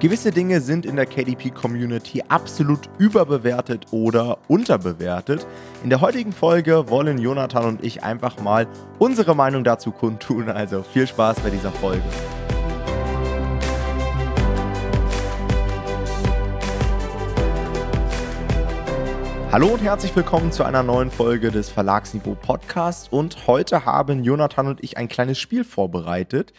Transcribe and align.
Gewisse 0.00 0.30
Dinge 0.30 0.60
sind 0.60 0.86
in 0.86 0.94
der 0.94 1.06
KDP-Community 1.06 2.22
absolut 2.28 2.88
überbewertet 2.98 3.86
oder 3.90 4.38
unterbewertet. 4.46 5.44
In 5.82 5.90
der 5.90 6.00
heutigen 6.00 6.30
Folge 6.30 6.88
wollen 6.88 7.18
Jonathan 7.18 7.64
und 7.64 7.84
ich 7.84 8.04
einfach 8.04 8.38
mal 8.38 8.68
unsere 9.00 9.34
Meinung 9.34 9.64
dazu 9.64 9.90
kundtun. 9.90 10.50
Also 10.50 10.84
viel 10.84 11.08
Spaß 11.08 11.40
bei 11.40 11.50
dieser 11.50 11.72
Folge. 11.72 12.04
Hallo 19.50 19.66
und 19.66 19.82
herzlich 19.82 20.14
willkommen 20.14 20.52
zu 20.52 20.62
einer 20.62 20.84
neuen 20.84 21.10
Folge 21.10 21.50
des 21.50 21.70
Verlagsniveau 21.70 22.36
Podcasts. 22.36 23.08
Und 23.08 23.48
heute 23.48 23.84
haben 23.84 24.22
Jonathan 24.22 24.68
und 24.68 24.84
ich 24.84 24.96
ein 24.96 25.08
kleines 25.08 25.40
Spiel 25.40 25.64
vorbereitet. 25.64 26.52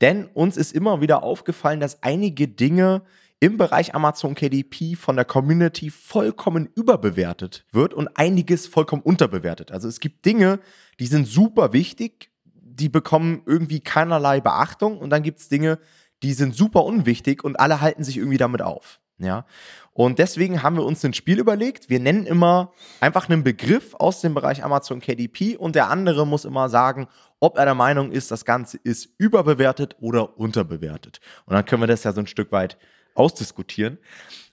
Denn 0.00 0.26
uns 0.26 0.56
ist 0.56 0.72
immer 0.72 1.00
wieder 1.00 1.22
aufgefallen, 1.22 1.80
dass 1.80 2.02
einige 2.02 2.48
Dinge 2.48 3.02
im 3.40 3.58
Bereich 3.58 3.94
Amazon 3.94 4.34
KDP 4.34 4.94
von 4.94 5.16
der 5.16 5.24
Community 5.24 5.90
vollkommen 5.90 6.68
überbewertet 6.74 7.64
wird 7.70 7.92
und 7.92 8.08
einiges 8.16 8.66
vollkommen 8.66 9.02
unterbewertet. 9.02 9.72
Also 9.72 9.88
es 9.88 10.00
gibt 10.00 10.24
Dinge, 10.24 10.58
die 10.98 11.06
sind 11.06 11.26
super 11.26 11.72
wichtig, 11.72 12.30
die 12.44 12.88
bekommen 12.88 13.42
irgendwie 13.46 13.80
keinerlei 13.80 14.40
Beachtung 14.40 14.98
und 14.98 15.10
dann 15.10 15.22
gibt 15.22 15.40
es 15.40 15.48
Dinge, 15.48 15.78
die 16.22 16.32
sind 16.32 16.54
super 16.54 16.84
unwichtig 16.84 17.44
und 17.44 17.60
alle 17.60 17.80
halten 17.80 18.04
sich 18.04 18.16
irgendwie 18.16 18.38
damit 18.38 18.62
auf. 18.62 19.00
Ja. 19.18 19.46
Und 19.92 20.18
deswegen 20.18 20.62
haben 20.62 20.76
wir 20.76 20.84
uns 20.84 21.02
ein 21.04 21.14
Spiel 21.14 21.38
überlegt. 21.38 21.88
Wir 21.88 22.00
nennen 22.00 22.26
immer 22.26 22.72
einfach 23.00 23.30
einen 23.30 23.44
Begriff 23.44 23.94
aus 23.94 24.20
dem 24.20 24.34
Bereich 24.34 24.62
Amazon 24.62 25.00
KDP 25.00 25.56
und 25.56 25.74
der 25.74 25.88
andere 25.88 26.26
muss 26.26 26.44
immer 26.44 26.68
sagen, 26.68 27.08
ob 27.40 27.58
er 27.58 27.64
der 27.64 27.74
Meinung 27.74 28.12
ist, 28.12 28.30
das 28.30 28.44
Ganze 28.44 28.78
ist 28.82 29.08
überbewertet 29.18 29.96
oder 30.00 30.38
unterbewertet. 30.38 31.20
Und 31.44 31.54
dann 31.54 31.64
können 31.64 31.82
wir 31.82 31.86
das 31.86 32.04
ja 32.04 32.12
so 32.12 32.20
ein 32.20 32.26
Stück 32.26 32.52
weit 32.52 32.78
ausdiskutieren. 33.14 33.98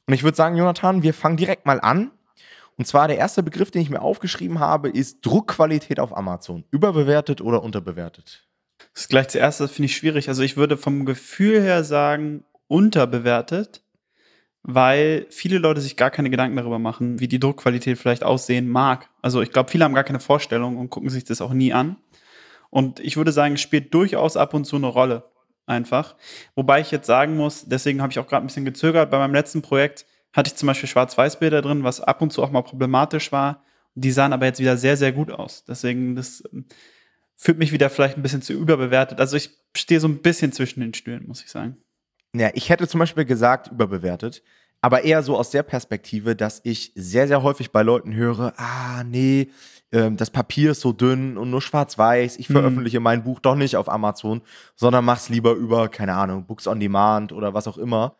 Und 0.05 0.13
ich 0.13 0.23
würde 0.23 0.35
sagen, 0.35 0.55
Jonathan, 0.55 1.03
wir 1.03 1.13
fangen 1.13 1.37
direkt 1.37 1.65
mal 1.65 1.79
an. 1.79 2.11
Und 2.77 2.85
zwar 2.85 3.07
der 3.07 3.17
erste 3.17 3.43
Begriff, 3.43 3.71
den 3.71 3.81
ich 3.81 3.89
mir 3.89 4.01
aufgeschrieben 4.01 4.59
habe, 4.59 4.89
ist 4.89 5.25
Druckqualität 5.25 5.99
auf 5.99 6.15
Amazon. 6.15 6.63
Überbewertet 6.71 7.39
oder 7.39 7.63
unterbewertet? 7.63 8.47
Das 8.93 9.03
ist 9.03 9.09
gleich 9.09 9.29
zuerst, 9.29 9.59
das 9.59 9.71
finde 9.71 9.85
ich 9.85 9.95
schwierig. 9.95 10.27
Also 10.27 10.41
ich 10.43 10.57
würde 10.57 10.75
vom 10.75 11.05
Gefühl 11.05 11.61
her 11.61 11.83
sagen, 11.83 12.43
unterbewertet 12.67 13.83
weil 14.63 15.27
viele 15.29 15.57
Leute 15.57 15.81
sich 15.81 15.97
gar 15.97 16.09
keine 16.09 16.29
Gedanken 16.29 16.55
darüber 16.55 16.79
machen, 16.79 17.19
wie 17.19 17.27
die 17.27 17.39
Druckqualität 17.39 17.97
vielleicht 17.97 18.23
aussehen 18.23 18.69
mag. 18.69 19.09
Also 19.21 19.41
ich 19.41 19.51
glaube, 19.51 19.69
viele 19.69 19.83
haben 19.83 19.93
gar 19.93 20.05
keine 20.05 20.21
Vorstellung 20.21 20.77
und 20.77 20.89
gucken 20.89 21.09
sich 21.09 21.25
das 21.25 21.41
auch 21.41 21.53
nie 21.53 21.73
an. 21.73 21.97
Und 22.73 22.99
ich 22.99 23.17
würde 23.17 23.31
sagen, 23.31 23.57
spielt 23.57 23.93
durchaus 23.93 24.35
ab 24.35 24.55
und 24.55 24.65
zu 24.65 24.77
eine 24.77 24.87
Rolle. 24.87 25.29
Einfach. 25.67 26.15
Wobei 26.55 26.81
ich 26.81 26.89
jetzt 26.89 27.05
sagen 27.05 27.37
muss, 27.37 27.65
deswegen 27.65 28.01
habe 28.01 28.11
ich 28.11 28.17
auch 28.17 28.27
gerade 28.27 28.43
ein 28.43 28.47
bisschen 28.47 28.65
gezögert. 28.65 29.11
Bei 29.11 29.19
meinem 29.19 29.35
letzten 29.35 29.61
Projekt 29.61 30.07
hatte 30.33 30.47
ich 30.47 30.55
zum 30.55 30.65
Beispiel 30.65 30.89
Schwarz-Weiß-Bilder 30.89 31.61
drin, 31.61 31.83
was 31.83 32.01
ab 32.01 32.23
und 32.23 32.33
zu 32.33 32.41
auch 32.41 32.49
mal 32.49 32.63
problematisch 32.63 33.31
war. 33.31 33.63
Die 33.93 34.11
sahen 34.11 34.33
aber 34.33 34.47
jetzt 34.47 34.59
wieder 34.59 34.75
sehr, 34.75 34.97
sehr 34.97 35.11
gut 35.11 35.31
aus. 35.31 35.65
Deswegen, 35.65 36.15
das 36.15 36.43
ähm, 36.51 36.65
fühlt 37.35 37.59
mich 37.59 37.71
wieder 37.71 37.91
vielleicht 37.91 38.17
ein 38.17 38.23
bisschen 38.23 38.41
zu 38.41 38.53
überbewertet. 38.53 39.19
Also 39.19 39.37
ich 39.37 39.51
stehe 39.77 39.99
so 39.99 40.07
ein 40.07 40.23
bisschen 40.23 40.51
zwischen 40.51 40.79
den 40.79 40.95
Stühlen, 40.95 41.27
muss 41.27 41.43
ich 41.43 41.51
sagen. 41.51 41.77
Ja, 42.35 42.49
ich 42.55 42.69
hätte 42.69 42.87
zum 42.87 42.99
Beispiel 42.99 43.25
gesagt, 43.25 43.67
überbewertet, 43.67 44.41
aber 44.81 45.03
eher 45.03 45.21
so 45.21 45.37
aus 45.37 45.51
der 45.51 45.61
Perspektive, 45.61 46.35
dass 46.35 46.59
ich 46.63 46.91
sehr, 46.95 47.27
sehr 47.27 47.43
häufig 47.43 47.71
bei 47.71 47.83
Leuten 47.83 48.15
höre, 48.15 48.53
ah, 48.57 49.03
nee, 49.03 49.51
das 49.93 50.31
Papier 50.31 50.71
ist 50.71 50.81
so 50.81 50.91
dünn 50.91 51.37
und 51.37 51.51
nur 51.51 51.61
schwarz-weiß. 51.61 52.37
Ich 52.37 52.49
mhm. 52.49 52.53
veröffentliche 52.53 52.99
mhm. 52.99 53.03
mein 53.03 53.23
Buch 53.23 53.39
doch 53.39 53.55
nicht 53.55 53.75
auf 53.75 53.89
Amazon, 53.89 54.41
sondern 54.75 55.05
mach's 55.05 55.29
lieber 55.29 55.53
über, 55.53 55.87
keine 55.87 56.15
Ahnung, 56.15 56.45
Books 56.45 56.67
on 56.67 56.79
Demand 56.79 57.31
oder 57.31 57.53
was 57.53 57.67
auch 57.67 57.77
immer. 57.77 58.15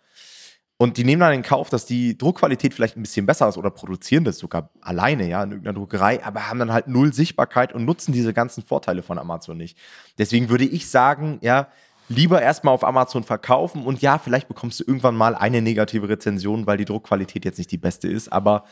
Und 0.78 0.98
die 0.98 1.04
nehmen 1.04 1.22
dann 1.22 1.34
in 1.34 1.44
Kauf, 1.44 1.70
dass 1.70 1.86
die 1.86 2.18
Druckqualität 2.18 2.74
vielleicht 2.74 2.98
ein 2.98 3.02
bisschen 3.02 3.26
besser 3.26 3.48
ist 3.48 3.58
oder 3.58 3.72
produzieren 3.72 4.24
das 4.24 4.38
sogar 4.38 4.70
alleine, 4.82 5.28
ja, 5.28 5.42
in 5.44 5.52
irgendeiner 5.52 5.78
Druckerei, 5.78 6.24
aber 6.24 6.48
haben 6.50 6.60
dann 6.60 6.74
halt 6.74 6.88
null 6.88 7.14
Sichtbarkeit 7.14 7.74
und 7.74 7.86
nutzen 7.86 8.12
diese 8.12 8.34
ganzen 8.34 8.64
Vorteile 8.64 9.02
von 9.02 9.18
Amazon 9.18 9.58
nicht. 9.58 9.78
Deswegen 10.18 10.50
würde 10.50 10.66
ich 10.66 10.90
sagen, 10.90 11.40
ja, 11.42 11.70
lieber 12.09 12.42
erstmal 12.42 12.74
auf 12.74 12.84
Amazon 12.84 13.24
verkaufen 13.24 13.84
und 13.84 14.02
ja, 14.02 14.20
vielleicht 14.20 14.47
bekommst 14.47 14.80
du 14.80 14.84
irgendwann 14.86 15.16
mal 15.16 15.36
eine 15.36 15.62
negative 15.62 16.09
Rezension, 16.09 16.68
weil 16.68 16.78
die 16.78 16.86
Druckqualität 16.86 17.46
jetzt 17.46 17.58
nicht 17.58 17.72
die 17.72 17.78
beste 17.78 18.08
ist, 18.08 18.31
aber 18.31 18.66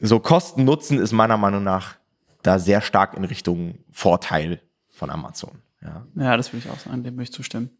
so 0.00 0.20
Kosten-Nutzen 0.20 0.98
ist 0.98 1.12
meiner 1.12 1.38
Meinung 1.38 1.64
nach 1.64 1.96
da 2.46 2.58
sehr 2.58 2.80
stark 2.80 3.14
in 3.14 3.24
Richtung 3.24 3.78
Vorteil 3.90 4.60
von 4.90 5.10
Amazon. 5.10 5.62
Ja, 5.82 6.06
ja 6.14 6.36
das 6.36 6.52
würde 6.52 6.66
ich 6.66 6.72
auch 6.72 6.78
sagen, 6.78 7.02
dem 7.04 7.16
möchte 7.16 7.32
ich 7.32 7.36
zustimmen. 7.36 7.70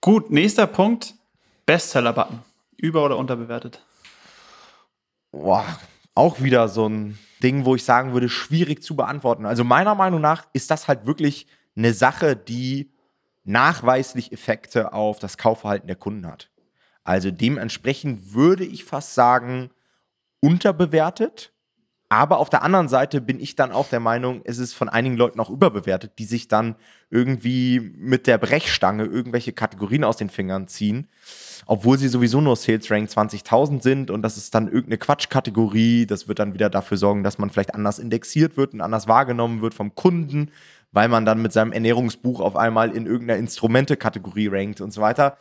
Gut, 0.00 0.30
nächster 0.30 0.66
Punkt, 0.66 1.14
Bestseller-Button. 1.66 2.40
Über- 2.76 3.04
oder 3.04 3.18
unterbewertet? 3.18 3.84
Boah, 5.32 5.66
auch 6.14 6.40
wieder 6.40 6.68
so 6.68 6.88
ein 6.88 7.18
Ding, 7.42 7.64
wo 7.64 7.74
ich 7.74 7.84
sagen 7.84 8.12
würde, 8.12 8.28
schwierig 8.28 8.82
zu 8.82 8.96
beantworten. 8.96 9.46
Also 9.46 9.64
meiner 9.64 9.94
Meinung 9.94 10.20
nach 10.20 10.46
ist 10.52 10.70
das 10.70 10.88
halt 10.88 11.06
wirklich 11.06 11.46
eine 11.76 11.92
Sache, 11.92 12.36
die 12.36 12.92
nachweislich 13.44 14.32
Effekte 14.32 14.92
auf 14.92 15.18
das 15.18 15.36
Kaufverhalten 15.36 15.86
der 15.86 15.96
Kunden 15.96 16.26
hat. 16.26 16.50
Also 17.04 17.30
dementsprechend 17.30 18.34
würde 18.34 18.64
ich 18.64 18.84
fast 18.84 19.14
sagen, 19.14 19.70
unterbewertet. 20.40 21.49
Aber 22.12 22.38
auf 22.38 22.50
der 22.50 22.64
anderen 22.64 22.88
Seite 22.88 23.20
bin 23.20 23.38
ich 23.38 23.54
dann 23.54 23.70
auch 23.70 23.88
der 23.88 24.00
Meinung, 24.00 24.40
es 24.42 24.58
ist 24.58 24.74
von 24.74 24.88
einigen 24.88 25.16
Leuten 25.16 25.38
auch 25.38 25.48
überbewertet, 25.48 26.14
die 26.18 26.24
sich 26.24 26.48
dann 26.48 26.74
irgendwie 27.08 27.78
mit 27.78 28.26
der 28.26 28.36
Brechstange 28.36 29.04
irgendwelche 29.04 29.52
Kategorien 29.52 30.02
aus 30.02 30.16
den 30.16 30.28
Fingern 30.28 30.66
ziehen, 30.66 31.08
obwohl 31.66 31.98
sie 31.98 32.08
sowieso 32.08 32.40
nur 32.40 32.56
Sales 32.56 32.90
Rank 32.90 33.08
20.000 33.08 33.80
sind 33.80 34.10
und 34.10 34.22
das 34.22 34.36
ist 34.36 34.56
dann 34.56 34.66
irgendeine 34.66 34.98
Quatschkategorie. 34.98 36.04
Das 36.04 36.26
wird 36.26 36.40
dann 36.40 36.52
wieder 36.52 36.68
dafür 36.68 36.96
sorgen, 36.96 37.22
dass 37.22 37.38
man 37.38 37.48
vielleicht 37.48 37.76
anders 37.76 38.00
indexiert 38.00 38.56
wird 38.56 38.74
und 38.74 38.80
anders 38.80 39.06
wahrgenommen 39.06 39.62
wird 39.62 39.74
vom 39.74 39.94
Kunden, 39.94 40.50
weil 40.90 41.06
man 41.06 41.24
dann 41.24 41.40
mit 41.40 41.52
seinem 41.52 41.70
Ernährungsbuch 41.70 42.40
auf 42.40 42.56
einmal 42.56 42.90
in 42.90 43.06
irgendeiner 43.06 43.38
Instrumente-Kategorie 43.38 44.48
rankt 44.48 44.80
und 44.80 44.92
so 44.92 45.00
weiter. 45.00 45.38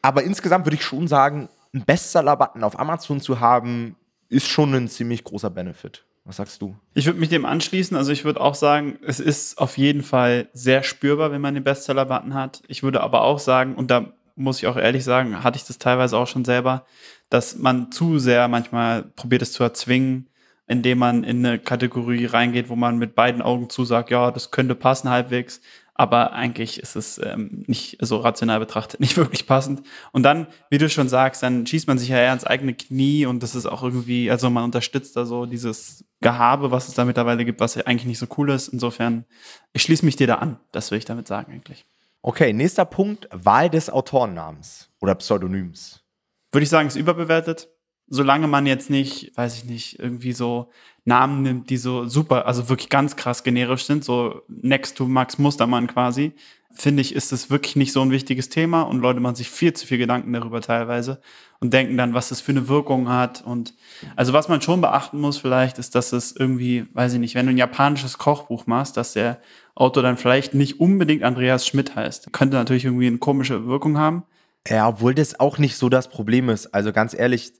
Aber 0.00 0.22
insgesamt 0.22 0.64
würde 0.64 0.76
ich 0.76 0.82
schon 0.82 1.08
sagen, 1.08 1.50
einen 1.74 1.84
Bestseller-Button 1.84 2.64
auf 2.64 2.80
Amazon 2.80 3.20
zu 3.20 3.40
haben, 3.40 3.96
ist 4.30 4.48
schon 4.48 4.72
ein 4.74 4.88
ziemlich 4.88 5.24
großer 5.24 5.50
Benefit. 5.50 6.04
Was 6.24 6.36
sagst 6.36 6.62
du? 6.62 6.76
Ich 6.94 7.06
würde 7.06 7.18
mich 7.18 7.28
dem 7.28 7.44
anschließen. 7.44 7.96
Also 7.96 8.12
ich 8.12 8.24
würde 8.24 8.40
auch 8.40 8.54
sagen, 8.54 8.98
es 9.04 9.20
ist 9.20 9.58
auf 9.58 9.76
jeden 9.76 10.02
Fall 10.02 10.48
sehr 10.52 10.82
spürbar, 10.82 11.32
wenn 11.32 11.40
man 11.40 11.54
den 11.54 11.64
Bestseller-Button 11.64 12.34
hat. 12.34 12.62
Ich 12.68 12.82
würde 12.82 13.02
aber 13.02 13.22
auch 13.22 13.38
sagen, 13.38 13.74
und 13.74 13.90
da 13.90 14.12
muss 14.36 14.58
ich 14.58 14.66
auch 14.66 14.76
ehrlich 14.76 15.04
sagen, 15.04 15.42
hatte 15.42 15.56
ich 15.56 15.64
das 15.64 15.78
teilweise 15.78 16.16
auch 16.16 16.26
schon 16.26 16.44
selber, 16.44 16.86
dass 17.30 17.56
man 17.56 17.90
zu 17.92 18.18
sehr 18.18 18.48
manchmal 18.48 19.02
probiert 19.02 19.42
es 19.42 19.52
zu 19.52 19.62
erzwingen, 19.62 20.28
indem 20.66 20.98
man 20.98 21.24
in 21.24 21.44
eine 21.44 21.58
Kategorie 21.58 22.26
reingeht, 22.26 22.68
wo 22.68 22.76
man 22.76 22.96
mit 22.98 23.16
beiden 23.16 23.42
Augen 23.42 23.68
zusagt, 23.68 24.10
ja, 24.10 24.30
das 24.30 24.52
könnte 24.52 24.76
passen 24.76 25.10
halbwegs, 25.10 25.60
aber 26.00 26.32
eigentlich 26.32 26.80
ist 26.80 26.96
es 26.96 27.20
ähm, 27.22 27.62
nicht 27.66 27.98
so 28.00 28.16
rational 28.16 28.58
betrachtet 28.58 29.00
nicht 29.00 29.16
wirklich 29.18 29.46
passend. 29.46 29.82
Und 30.12 30.22
dann, 30.22 30.46
wie 30.70 30.78
du 30.78 30.88
schon 30.88 31.10
sagst, 31.10 31.42
dann 31.42 31.66
schießt 31.66 31.86
man 31.88 31.98
sich 31.98 32.08
ja 32.08 32.16
eher 32.16 32.32
ins 32.32 32.44
eigene 32.44 32.72
Knie 32.72 33.26
und 33.26 33.42
das 33.42 33.54
ist 33.54 33.66
auch 33.66 33.82
irgendwie, 33.82 34.30
also 34.30 34.48
man 34.48 34.64
unterstützt 34.64 35.14
da 35.14 35.26
so 35.26 35.44
dieses 35.44 36.06
Gehabe, 36.22 36.70
was 36.70 36.88
es 36.88 36.94
da 36.94 37.04
mittlerweile 37.04 37.44
gibt, 37.44 37.60
was 37.60 37.74
ja 37.74 37.84
eigentlich 37.84 38.06
nicht 38.06 38.18
so 38.18 38.26
cool 38.38 38.48
ist. 38.48 38.68
Insofern, 38.68 39.26
ich 39.74 39.82
schließe 39.82 40.06
mich 40.06 40.16
dir 40.16 40.26
da 40.26 40.36
an, 40.36 40.58
das 40.72 40.90
will 40.90 40.96
ich 40.96 41.04
damit 41.04 41.28
sagen 41.28 41.52
eigentlich. 41.52 41.84
Okay, 42.22 42.54
nächster 42.54 42.86
Punkt, 42.86 43.28
Wahl 43.30 43.68
des 43.68 43.90
Autorennamens 43.90 44.88
oder 45.02 45.14
Pseudonyms. 45.16 46.02
Würde 46.50 46.62
ich 46.62 46.70
sagen, 46.70 46.88
ist 46.88 46.96
überbewertet 46.96 47.68
solange 48.10 48.48
man 48.48 48.66
jetzt 48.66 48.90
nicht, 48.90 49.32
weiß 49.36 49.56
ich 49.56 49.64
nicht, 49.64 49.98
irgendwie 49.98 50.32
so 50.32 50.70
Namen 51.04 51.42
nimmt, 51.42 51.70
die 51.70 51.76
so 51.78 52.04
super, 52.04 52.46
also 52.46 52.68
wirklich 52.68 52.90
ganz 52.90 53.16
krass 53.16 53.44
generisch 53.44 53.84
sind, 53.84 54.04
so 54.04 54.42
next 54.48 54.96
to 54.96 55.06
Max 55.06 55.38
Mustermann 55.38 55.86
quasi, 55.86 56.32
finde 56.72 57.00
ich, 57.02 57.14
ist 57.14 57.32
es 57.32 57.50
wirklich 57.50 57.76
nicht 57.76 57.92
so 57.92 58.02
ein 58.02 58.10
wichtiges 58.10 58.48
Thema 58.48 58.82
und 58.82 59.00
Leute 59.00 59.20
machen 59.20 59.36
sich 59.36 59.48
viel 59.48 59.72
zu 59.72 59.86
viel 59.86 59.98
Gedanken 59.98 60.32
darüber 60.32 60.60
teilweise 60.60 61.20
und 61.60 61.72
denken 61.72 61.96
dann, 61.96 62.12
was 62.12 62.28
das 62.28 62.40
für 62.40 62.52
eine 62.52 62.68
Wirkung 62.68 63.08
hat 63.08 63.42
und 63.42 63.74
also 64.16 64.32
was 64.32 64.48
man 64.48 64.60
schon 64.60 64.80
beachten 64.80 65.20
muss 65.20 65.38
vielleicht, 65.38 65.78
ist, 65.78 65.94
dass 65.94 66.12
es 66.12 66.34
irgendwie, 66.34 66.86
weiß 66.92 67.14
ich 67.14 67.20
nicht, 67.20 67.34
wenn 67.34 67.46
du 67.46 67.52
ein 67.52 67.58
japanisches 67.58 68.18
Kochbuch 68.18 68.66
machst, 68.66 68.96
dass 68.96 69.14
der 69.14 69.40
Autor 69.74 70.02
dann 70.02 70.16
vielleicht 70.16 70.54
nicht 70.54 70.80
unbedingt 70.80 71.22
Andreas 71.22 71.66
Schmidt 71.66 71.96
heißt. 71.96 72.32
Könnte 72.32 72.56
natürlich 72.56 72.84
irgendwie 72.84 73.06
eine 73.06 73.18
komische 73.18 73.66
Wirkung 73.66 73.98
haben. 73.98 74.24
Ja, 74.68 74.88
obwohl 74.88 75.14
das 75.14 75.40
auch 75.40 75.58
nicht 75.58 75.76
so 75.76 75.88
das 75.88 76.08
Problem 76.08 76.48
ist. 76.50 76.74
Also 76.74 76.92
ganz 76.92 77.14
ehrlich, 77.14 77.52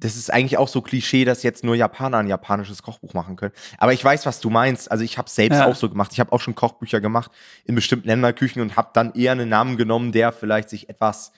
das 0.00 0.16
ist 0.16 0.32
eigentlich 0.32 0.58
auch 0.58 0.68
so 0.68 0.80
Klischee, 0.80 1.24
dass 1.24 1.42
jetzt 1.42 1.64
nur 1.64 1.74
Japaner 1.74 2.18
ein 2.18 2.28
japanisches 2.28 2.82
Kochbuch 2.82 3.14
machen 3.14 3.36
können. 3.36 3.52
Aber 3.78 3.92
ich 3.92 4.04
weiß, 4.04 4.26
was 4.26 4.40
du 4.40 4.48
meinst. 4.48 4.90
Also 4.90 5.04
ich 5.04 5.18
habe 5.18 5.28
selbst 5.28 5.58
ja. 5.58 5.66
auch 5.66 5.74
so 5.74 5.88
gemacht. 5.88 6.12
Ich 6.12 6.20
habe 6.20 6.32
auch 6.32 6.40
schon 6.40 6.54
Kochbücher 6.54 7.00
gemacht 7.00 7.30
in 7.64 7.74
bestimmten 7.74 8.06
Länderküchen 8.06 8.62
und 8.62 8.76
habe 8.76 8.90
dann 8.92 9.12
eher 9.14 9.32
einen 9.32 9.48
Namen 9.48 9.76
genommen, 9.76 10.12
der 10.12 10.32
vielleicht 10.32 10.70
sich 10.70 10.88
etwas 10.88 11.32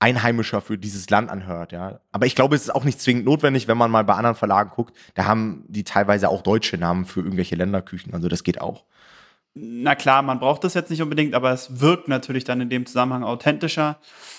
einheimischer 0.00 0.60
für 0.60 0.76
dieses 0.76 1.08
Land 1.10 1.30
anhört. 1.30 1.72
Ja. 1.72 2.00
Aber 2.10 2.26
ich 2.26 2.34
glaube, 2.34 2.56
es 2.56 2.62
ist 2.62 2.74
auch 2.74 2.84
nicht 2.84 3.00
zwingend 3.00 3.24
notwendig, 3.24 3.68
wenn 3.68 3.78
man 3.78 3.90
mal 3.90 4.04
bei 4.04 4.14
anderen 4.14 4.36
Verlagen 4.36 4.70
guckt. 4.74 4.96
Da 5.14 5.26
haben 5.26 5.64
die 5.68 5.84
teilweise 5.84 6.28
auch 6.28 6.42
deutsche 6.42 6.76
Namen 6.76 7.04
für 7.04 7.20
irgendwelche 7.20 7.54
Länderküchen. 7.54 8.12
Also 8.12 8.28
das 8.28 8.42
geht 8.42 8.60
auch. 8.60 8.84
Na 9.54 9.94
klar, 9.94 10.22
man 10.22 10.38
braucht 10.38 10.64
das 10.64 10.74
jetzt 10.74 10.90
nicht 10.90 11.02
unbedingt, 11.02 11.34
aber 11.34 11.50
es 11.50 11.80
wirkt 11.80 12.08
natürlich 12.08 12.44
dann 12.44 12.60
in 12.60 12.70
dem 12.70 12.86
Zusammenhang 12.86 13.22
authentischer. 13.22 13.98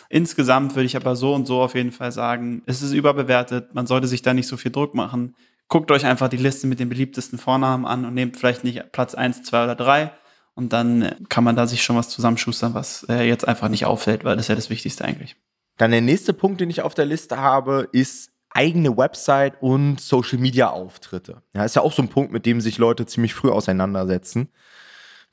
Insgesamt 0.10 0.76
würde 0.76 0.86
ich 0.86 0.96
aber 0.96 1.16
so 1.16 1.34
und 1.34 1.46
so 1.46 1.62
auf 1.62 1.76
jeden 1.76 1.92
Fall 1.92 2.12
sagen, 2.12 2.64
es 2.66 2.82
ist 2.82 2.94
überbewertet, 2.94 3.76
man 3.76 3.86
sollte 3.86 4.08
sich 4.08 4.24
da 4.24 4.34
nicht 4.34 4.48
so 4.48 4.58
viel 4.58 4.72
Druck 4.72 4.96
machen. 4.96 5.36
Guckt 5.68 5.92
euch 5.92 6.06
einfach 6.06 6.30
die 6.30 6.38
Liste 6.38 6.68
mit 6.68 6.80
den 6.80 6.90
beliebtesten 6.90 7.38
Vornamen 7.38 7.86
an 7.86 8.06
und 8.06 8.14
nehmt 8.14 8.38
vielleicht 8.38 8.64
nicht 8.64 8.92
Platz 8.92 9.14
1, 9.14 9.44
2 9.44 9.64
oder 9.66 9.76
3 9.76 10.12
und 10.56 10.74
dann 10.74 11.16
kann 11.30 11.44
man 11.44 11.56
da 11.56 11.68
sich 11.68 11.84
schon 11.84 11.96
was 11.96 12.10
zusammenschustern, 12.10 12.74
was 12.74 13.06
äh, 13.10 13.28
jetzt 13.28 13.48
einfach 13.48 13.70
nicht 13.70 13.86
auffällt, 13.86 14.24
weil 14.24 14.36
das 14.36 14.46
ist 14.46 14.50
ja 14.50 14.56
das 14.56 14.70
Wichtigste 14.70 15.06
eigentlich. 15.06 15.36
Dann 15.78 15.92
der 15.92 16.02
nächste 16.02 16.34
Punkt, 16.34 16.62
den 16.62 16.70
ich 16.70 16.82
auf 16.82 16.94
der 16.94 17.06
Liste 17.06 17.38
habe, 17.38 17.88
ist 17.92 18.32
eigene 18.50 18.96
Website 18.96 19.56
und 19.62 20.00
Social 20.00 20.38
Media 20.38 20.70
Auftritte. 20.70 21.42
Ja, 21.56 21.66
ist 21.66 21.76
ja 21.76 21.82
auch 21.82 21.94
so 21.94 22.04
ein 22.04 22.10
Punkt, 22.10 22.32
mit 22.32 22.46
dem 22.46 22.62
sich 22.62 22.78
Leute 22.78 23.06
ziemlich 23.08 23.34
früh 23.34 23.50
auseinandersetzen. 23.50 24.50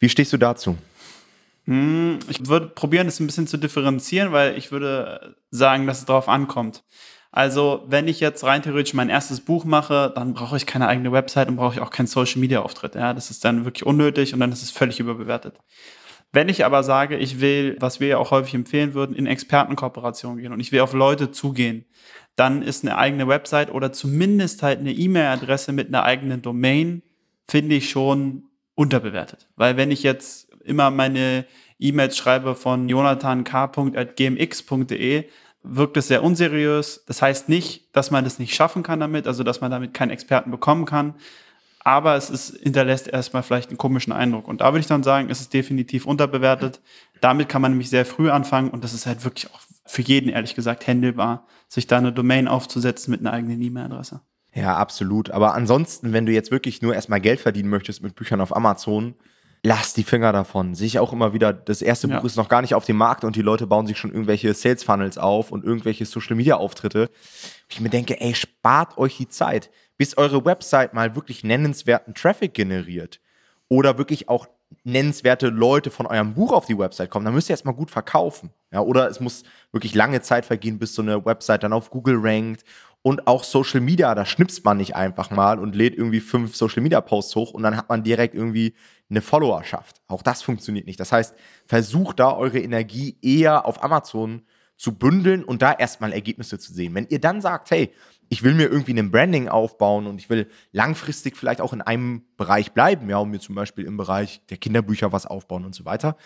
Wie 0.00 0.08
stehst 0.08 0.32
du 0.32 0.38
dazu? 0.38 0.76
Hm, 1.66 2.18
ich 2.28 2.48
würde 2.48 2.66
probieren, 2.66 3.06
das 3.06 3.20
ein 3.20 3.26
bisschen 3.26 3.46
zu 3.46 3.58
differenzieren, 3.58 4.32
weil 4.32 4.58
ich 4.58 4.72
würde 4.72 5.36
sagen, 5.50 5.86
dass 5.86 6.00
es 6.00 6.06
darauf 6.06 6.28
ankommt. 6.28 6.82
Also, 7.32 7.84
wenn 7.86 8.08
ich 8.08 8.18
jetzt 8.18 8.42
rein 8.42 8.62
theoretisch 8.62 8.94
mein 8.94 9.08
erstes 9.08 9.40
Buch 9.40 9.64
mache, 9.64 10.12
dann 10.12 10.34
brauche 10.34 10.56
ich 10.56 10.66
keine 10.66 10.88
eigene 10.88 11.12
Website 11.12 11.48
und 11.48 11.56
brauche 11.56 11.74
ich 11.74 11.80
auch 11.80 11.90
keinen 11.90 12.08
Social 12.08 12.40
Media 12.40 12.60
Auftritt. 12.62 12.96
Ja, 12.96 13.14
das 13.14 13.30
ist 13.30 13.44
dann 13.44 13.64
wirklich 13.64 13.86
unnötig 13.86 14.34
und 14.34 14.40
dann 14.40 14.50
ist 14.50 14.64
es 14.64 14.72
völlig 14.72 14.98
überbewertet. 14.98 15.54
Wenn 16.32 16.48
ich 16.48 16.64
aber 16.64 16.82
sage, 16.82 17.16
ich 17.16 17.40
will, 17.40 17.76
was 17.78 18.00
wir 18.00 18.08
ja 18.08 18.18
auch 18.18 18.30
häufig 18.30 18.54
empfehlen 18.54 18.94
würden, 18.94 19.14
in 19.14 19.26
Expertenkooperation 19.26 20.38
gehen 20.38 20.52
und 20.52 20.60
ich 20.60 20.72
will 20.72 20.80
auf 20.80 20.92
Leute 20.92 21.30
zugehen, 21.30 21.84
dann 22.36 22.62
ist 22.62 22.84
eine 22.84 22.96
eigene 22.96 23.28
Website 23.28 23.72
oder 23.72 23.92
zumindest 23.92 24.62
halt 24.62 24.80
eine 24.80 24.92
E-Mail-Adresse 24.92 25.72
mit 25.72 25.88
einer 25.88 26.04
eigenen 26.04 26.42
Domain, 26.42 27.02
finde 27.46 27.76
ich 27.76 27.90
schon 27.90 28.49
unterbewertet. 28.74 29.48
Weil 29.56 29.76
wenn 29.76 29.90
ich 29.90 30.02
jetzt 30.02 30.48
immer 30.64 30.90
meine 30.90 31.44
E-Mails 31.78 32.16
schreibe 32.16 32.54
von 32.54 32.88
jonathank.gmx.de, 32.88 35.24
wirkt 35.62 35.96
es 35.96 36.08
sehr 36.08 36.22
unseriös. 36.22 37.04
Das 37.06 37.22
heißt 37.22 37.48
nicht, 37.48 37.94
dass 37.94 38.10
man 38.10 38.24
das 38.24 38.38
nicht 38.38 38.54
schaffen 38.54 38.82
kann 38.82 39.00
damit, 39.00 39.26
also 39.26 39.44
dass 39.44 39.60
man 39.60 39.70
damit 39.70 39.94
keinen 39.94 40.10
Experten 40.10 40.50
bekommen 40.50 40.84
kann. 40.84 41.14
Aber 41.82 42.14
es 42.14 42.28
ist, 42.28 42.58
hinterlässt 42.62 43.08
erstmal 43.08 43.42
vielleicht 43.42 43.70
einen 43.70 43.78
komischen 43.78 44.12
Eindruck. 44.12 44.48
Und 44.48 44.60
da 44.60 44.66
würde 44.66 44.80
ich 44.80 44.86
dann 44.86 45.02
sagen, 45.02 45.30
es 45.30 45.40
ist 45.40 45.54
definitiv 45.54 46.06
unterbewertet. 46.06 46.80
Damit 47.20 47.48
kann 47.48 47.62
man 47.62 47.72
nämlich 47.72 47.88
sehr 47.88 48.04
früh 48.04 48.30
anfangen 48.30 48.70
und 48.70 48.84
das 48.84 48.92
ist 48.92 49.06
halt 49.06 49.24
wirklich 49.24 49.50
auch 49.50 49.60
für 49.86 50.02
jeden, 50.02 50.28
ehrlich 50.28 50.54
gesagt, 50.54 50.86
händelbar, 50.86 51.46
sich 51.68 51.86
da 51.86 51.98
eine 51.98 52.12
Domain 52.12 52.48
aufzusetzen 52.48 53.10
mit 53.10 53.20
einer 53.20 53.32
eigenen 53.32 53.60
E-Mail-Adresse. 53.60 54.20
Ja, 54.52 54.76
absolut. 54.76 55.30
Aber 55.30 55.54
ansonsten, 55.54 56.12
wenn 56.12 56.26
du 56.26 56.32
jetzt 56.32 56.50
wirklich 56.50 56.82
nur 56.82 56.94
erstmal 56.94 57.20
Geld 57.20 57.40
verdienen 57.40 57.70
möchtest 57.70 58.02
mit 58.02 58.14
Büchern 58.14 58.40
auf 58.40 58.54
Amazon, 58.54 59.14
lass 59.62 59.92
die 59.92 60.04
Finger 60.04 60.32
davon. 60.32 60.74
Sehe 60.74 60.86
ich 60.86 60.98
auch 60.98 61.12
immer 61.12 61.32
wieder, 61.32 61.52
das 61.52 61.82
erste 61.82 62.08
ja. 62.08 62.18
Buch 62.18 62.24
ist 62.24 62.36
noch 62.36 62.48
gar 62.48 62.62
nicht 62.62 62.74
auf 62.74 62.84
dem 62.84 62.96
Markt 62.96 63.24
und 63.24 63.36
die 63.36 63.42
Leute 63.42 63.66
bauen 63.66 63.86
sich 63.86 63.98
schon 63.98 64.10
irgendwelche 64.10 64.54
Sales 64.54 64.82
Funnels 64.82 65.18
auf 65.18 65.52
und 65.52 65.64
irgendwelche 65.64 66.06
Social 66.06 66.36
Media 66.36 66.56
Auftritte. 66.56 67.10
Ich 67.68 67.80
mir 67.80 67.90
denke, 67.90 68.20
ey, 68.20 68.34
spart 68.34 68.98
euch 68.98 69.16
die 69.16 69.28
Zeit, 69.28 69.70
bis 69.96 70.16
eure 70.16 70.44
Website 70.44 70.94
mal 70.94 71.14
wirklich 71.14 71.44
nennenswerten 71.44 72.14
Traffic 72.14 72.54
generiert 72.54 73.20
oder 73.68 73.98
wirklich 73.98 74.28
auch 74.28 74.46
nennenswerte 74.84 75.48
Leute 75.48 75.90
von 75.90 76.06
eurem 76.06 76.34
Buch 76.34 76.52
auf 76.52 76.66
die 76.66 76.78
Website 76.78 77.10
kommen, 77.10 77.24
dann 77.24 77.34
müsst 77.34 77.50
ihr 77.50 77.54
erstmal 77.54 77.74
gut 77.74 77.90
verkaufen. 77.90 78.50
Ja, 78.72 78.80
oder 78.80 79.08
es 79.08 79.20
muss 79.20 79.42
wirklich 79.72 79.94
lange 79.94 80.20
Zeit 80.22 80.46
vergehen, 80.46 80.78
bis 80.78 80.94
so 80.94 81.02
eine 81.02 81.24
Website 81.24 81.62
dann 81.62 81.72
auf 81.72 81.90
Google 81.90 82.18
rankt 82.20 82.64
und 83.02 83.26
auch 83.26 83.44
Social 83.44 83.80
Media, 83.80 84.14
da 84.14 84.26
schnipst 84.26 84.64
man 84.64 84.76
nicht 84.76 84.94
einfach 84.94 85.30
mal 85.30 85.58
und 85.58 85.74
lädt 85.74 85.96
irgendwie 85.96 86.20
fünf 86.20 86.54
Social 86.54 86.82
Media 86.82 87.00
Posts 87.00 87.36
hoch 87.36 87.50
und 87.52 87.62
dann 87.62 87.76
hat 87.76 87.88
man 87.88 88.02
direkt 88.02 88.34
irgendwie 88.34 88.74
eine 89.08 89.22
Followerschaft. 89.22 90.02
Auch 90.06 90.22
das 90.22 90.42
funktioniert 90.42 90.86
nicht. 90.86 91.00
Das 91.00 91.10
heißt, 91.10 91.34
versucht 91.66 92.20
da 92.20 92.32
eure 92.32 92.60
Energie 92.60 93.16
eher 93.22 93.66
auf 93.66 93.82
Amazon 93.82 94.42
zu 94.76 94.94
bündeln 94.94 95.44
und 95.44 95.62
da 95.62 95.72
erstmal 95.72 96.12
Ergebnisse 96.12 96.58
zu 96.58 96.72
sehen. 96.72 96.94
Wenn 96.94 97.06
ihr 97.08 97.20
dann 97.20 97.40
sagt, 97.40 97.70
hey, 97.70 97.92
ich 98.30 98.44
will 98.44 98.54
mir 98.54 98.68
irgendwie 98.68 98.98
ein 98.98 99.10
Branding 99.10 99.48
aufbauen 99.48 100.06
und 100.06 100.18
ich 100.18 100.30
will 100.30 100.48
langfristig 100.72 101.36
vielleicht 101.36 101.60
auch 101.60 101.72
in 101.72 101.82
einem 101.82 102.22
Bereich 102.36 102.72
bleiben, 102.72 103.10
ja, 103.10 103.18
und 103.18 103.30
mir 103.30 103.40
zum 103.40 103.56
Beispiel 103.56 103.84
im 103.84 103.96
Bereich 103.96 104.40
der 104.48 104.56
Kinderbücher 104.56 105.12
was 105.12 105.26
aufbauen 105.26 105.64
und 105.64 105.74
so 105.74 105.84
weiter, 105.84 106.16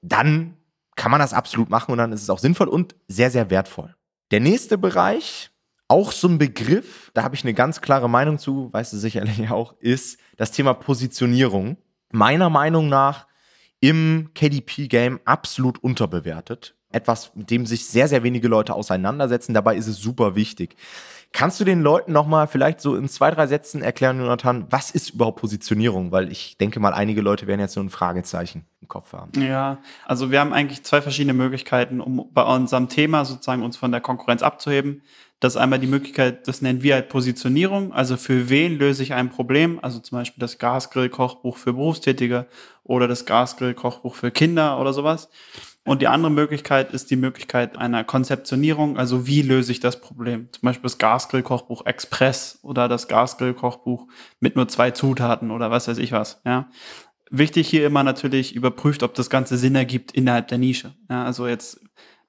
dann 0.00 0.56
kann 0.94 1.10
man 1.10 1.20
das 1.20 1.34
absolut 1.34 1.68
machen 1.68 1.92
und 1.92 1.98
dann 1.98 2.12
ist 2.12 2.22
es 2.22 2.30
auch 2.30 2.38
sinnvoll 2.38 2.68
und 2.68 2.94
sehr, 3.08 3.30
sehr 3.30 3.50
wertvoll. 3.50 3.94
Der 4.30 4.38
nächste 4.38 4.78
Bereich, 4.78 5.50
auch 5.88 6.12
so 6.12 6.28
ein 6.28 6.38
Begriff, 6.38 7.10
da 7.14 7.24
habe 7.24 7.34
ich 7.34 7.42
eine 7.42 7.52
ganz 7.52 7.80
klare 7.80 8.08
Meinung 8.08 8.38
zu, 8.38 8.72
weißt 8.72 8.92
du 8.92 8.96
sicherlich 8.96 9.50
auch, 9.50 9.74
ist 9.80 10.20
das 10.36 10.52
Thema 10.52 10.72
Positionierung. 10.72 11.78
Meiner 12.12 12.48
Meinung 12.48 12.88
nach 12.88 13.26
im 13.80 14.30
KDP-Game 14.34 15.20
absolut 15.24 15.82
unterbewertet. 15.82 16.76
Etwas, 16.92 17.34
mit 17.34 17.50
dem 17.50 17.66
sich 17.66 17.86
sehr, 17.86 18.08
sehr 18.08 18.22
wenige 18.22 18.48
Leute 18.48 18.74
auseinandersetzen. 18.74 19.54
Dabei 19.54 19.76
ist 19.76 19.86
es 19.86 19.96
super 19.96 20.34
wichtig. 20.34 20.76
Kannst 21.32 21.60
du 21.60 21.64
den 21.64 21.80
Leuten 21.80 22.12
nochmal 22.12 22.48
vielleicht 22.48 22.80
so 22.80 22.96
in 22.96 23.08
zwei, 23.08 23.30
drei 23.30 23.46
Sätzen 23.46 23.82
erklären, 23.82 24.18
Jonathan, 24.18 24.66
was 24.70 24.90
ist 24.90 25.10
überhaupt 25.10 25.40
Positionierung? 25.40 26.10
Weil 26.10 26.30
ich 26.30 26.56
denke 26.58 26.80
mal, 26.80 26.92
einige 26.92 27.20
Leute 27.20 27.46
werden 27.46 27.60
jetzt 27.60 27.74
so 27.74 27.80
ein 27.80 27.88
Fragezeichen 27.88 28.64
im 28.82 28.88
Kopf 28.88 29.12
haben. 29.12 29.30
Ja, 29.40 29.78
also 30.06 30.32
wir 30.32 30.40
haben 30.40 30.52
eigentlich 30.52 30.82
zwei 30.82 31.00
verschiedene 31.00 31.34
Möglichkeiten, 31.34 32.00
um 32.00 32.28
bei 32.34 32.42
unserem 32.42 32.88
Thema 32.88 33.24
sozusagen 33.24 33.62
uns 33.62 33.76
von 33.76 33.92
der 33.92 34.00
Konkurrenz 34.00 34.42
abzuheben. 34.42 35.02
Das 35.38 35.54
ist 35.54 35.60
einmal 35.60 35.78
die 35.78 35.86
Möglichkeit, 35.86 36.46
das 36.48 36.60
nennen 36.60 36.82
wir 36.82 36.94
halt 36.94 37.08
Positionierung. 37.08 37.94
Also 37.94 38.18
für 38.18 38.50
wen 38.50 38.76
löse 38.76 39.02
ich 39.02 39.14
ein 39.14 39.30
Problem? 39.30 39.78
Also 39.80 39.98
zum 40.00 40.18
Beispiel 40.18 40.40
das 40.40 40.58
Gasgrill-Kochbuch 40.58 41.56
für 41.56 41.72
Berufstätige 41.72 42.46
oder 42.84 43.08
das 43.08 43.24
Gasgrill-Kochbuch 43.24 44.14
für 44.14 44.30
Kinder 44.30 44.78
oder 44.78 44.92
sowas. 44.92 45.30
Und 45.90 46.02
die 46.02 46.06
andere 46.06 46.30
Möglichkeit 46.30 46.92
ist 46.92 47.10
die 47.10 47.16
Möglichkeit 47.16 47.76
einer 47.76 48.04
Konzeptionierung. 48.04 48.96
Also 48.96 49.26
wie 49.26 49.42
löse 49.42 49.72
ich 49.72 49.80
das 49.80 50.00
Problem? 50.00 50.46
Zum 50.52 50.62
Beispiel 50.62 50.84
das 50.84 50.98
Gasgrill-Kochbuch 50.98 51.84
Express 51.84 52.60
oder 52.62 52.86
das 52.86 53.08
Gasgrill-Kochbuch 53.08 54.06
mit 54.38 54.54
nur 54.54 54.68
zwei 54.68 54.92
Zutaten 54.92 55.50
oder 55.50 55.72
was 55.72 55.88
weiß 55.88 55.98
ich 55.98 56.12
was. 56.12 56.42
Ja. 56.44 56.70
Wichtig 57.28 57.68
hier 57.68 57.84
immer 57.84 58.04
natürlich 58.04 58.54
überprüft, 58.54 59.02
ob 59.02 59.14
das 59.14 59.30
Ganze 59.30 59.56
Sinn 59.56 59.74
ergibt 59.74 60.12
innerhalb 60.12 60.46
der 60.46 60.58
Nische. 60.58 60.94
Ja, 61.08 61.24
also 61.24 61.48
jetzt 61.48 61.80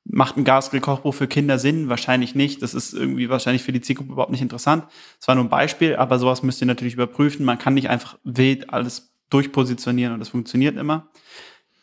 macht 0.05 0.37
ein 0.37 0.43
Gasgrill-Kochbuch 0.43 1.13
für 1.13 1.27
Kinder 1.27 1.59
Sinn? 1.59 1.87
Wahrscheinlich 1.87 2.33
nicht. 2.33 2.63
Das 2.63 2.73
ist 2.73 2.93
irgendwie 2.95 3.29
wahrscheinlich 3.29 3.61
für 3.61 3.73
die 3.73 3.81
Zielgruppe 3.81 4.13
überhaupt 4.13 4.31
nicht 4.31 4.41
interessant. 4.41 4.85
Das 5.19 5.27
war 5.27 5.35
nur 5.35 5.43
ein 5.43 5.51
Beispiel, 5.51 5.97
aber 5.97 6.17
sowas 6.17 6.41
müsst 6.41 6.61
ihr 6.61 6.67
natürlich 6.67 6.95
überprüfen. 6.95 7.45
Man 7.45 7.59
kann 7.59 7.75
nicht 7.75 7.91
einfach 7.91 8.17
wild 8.23 8.73
alles 8.73 9.13
durchpositionieren 9.29 10.15
und 10.15 10.19
das 10.19 10.29
funktioniert 10.29 10.77
immer. 10.77 11.11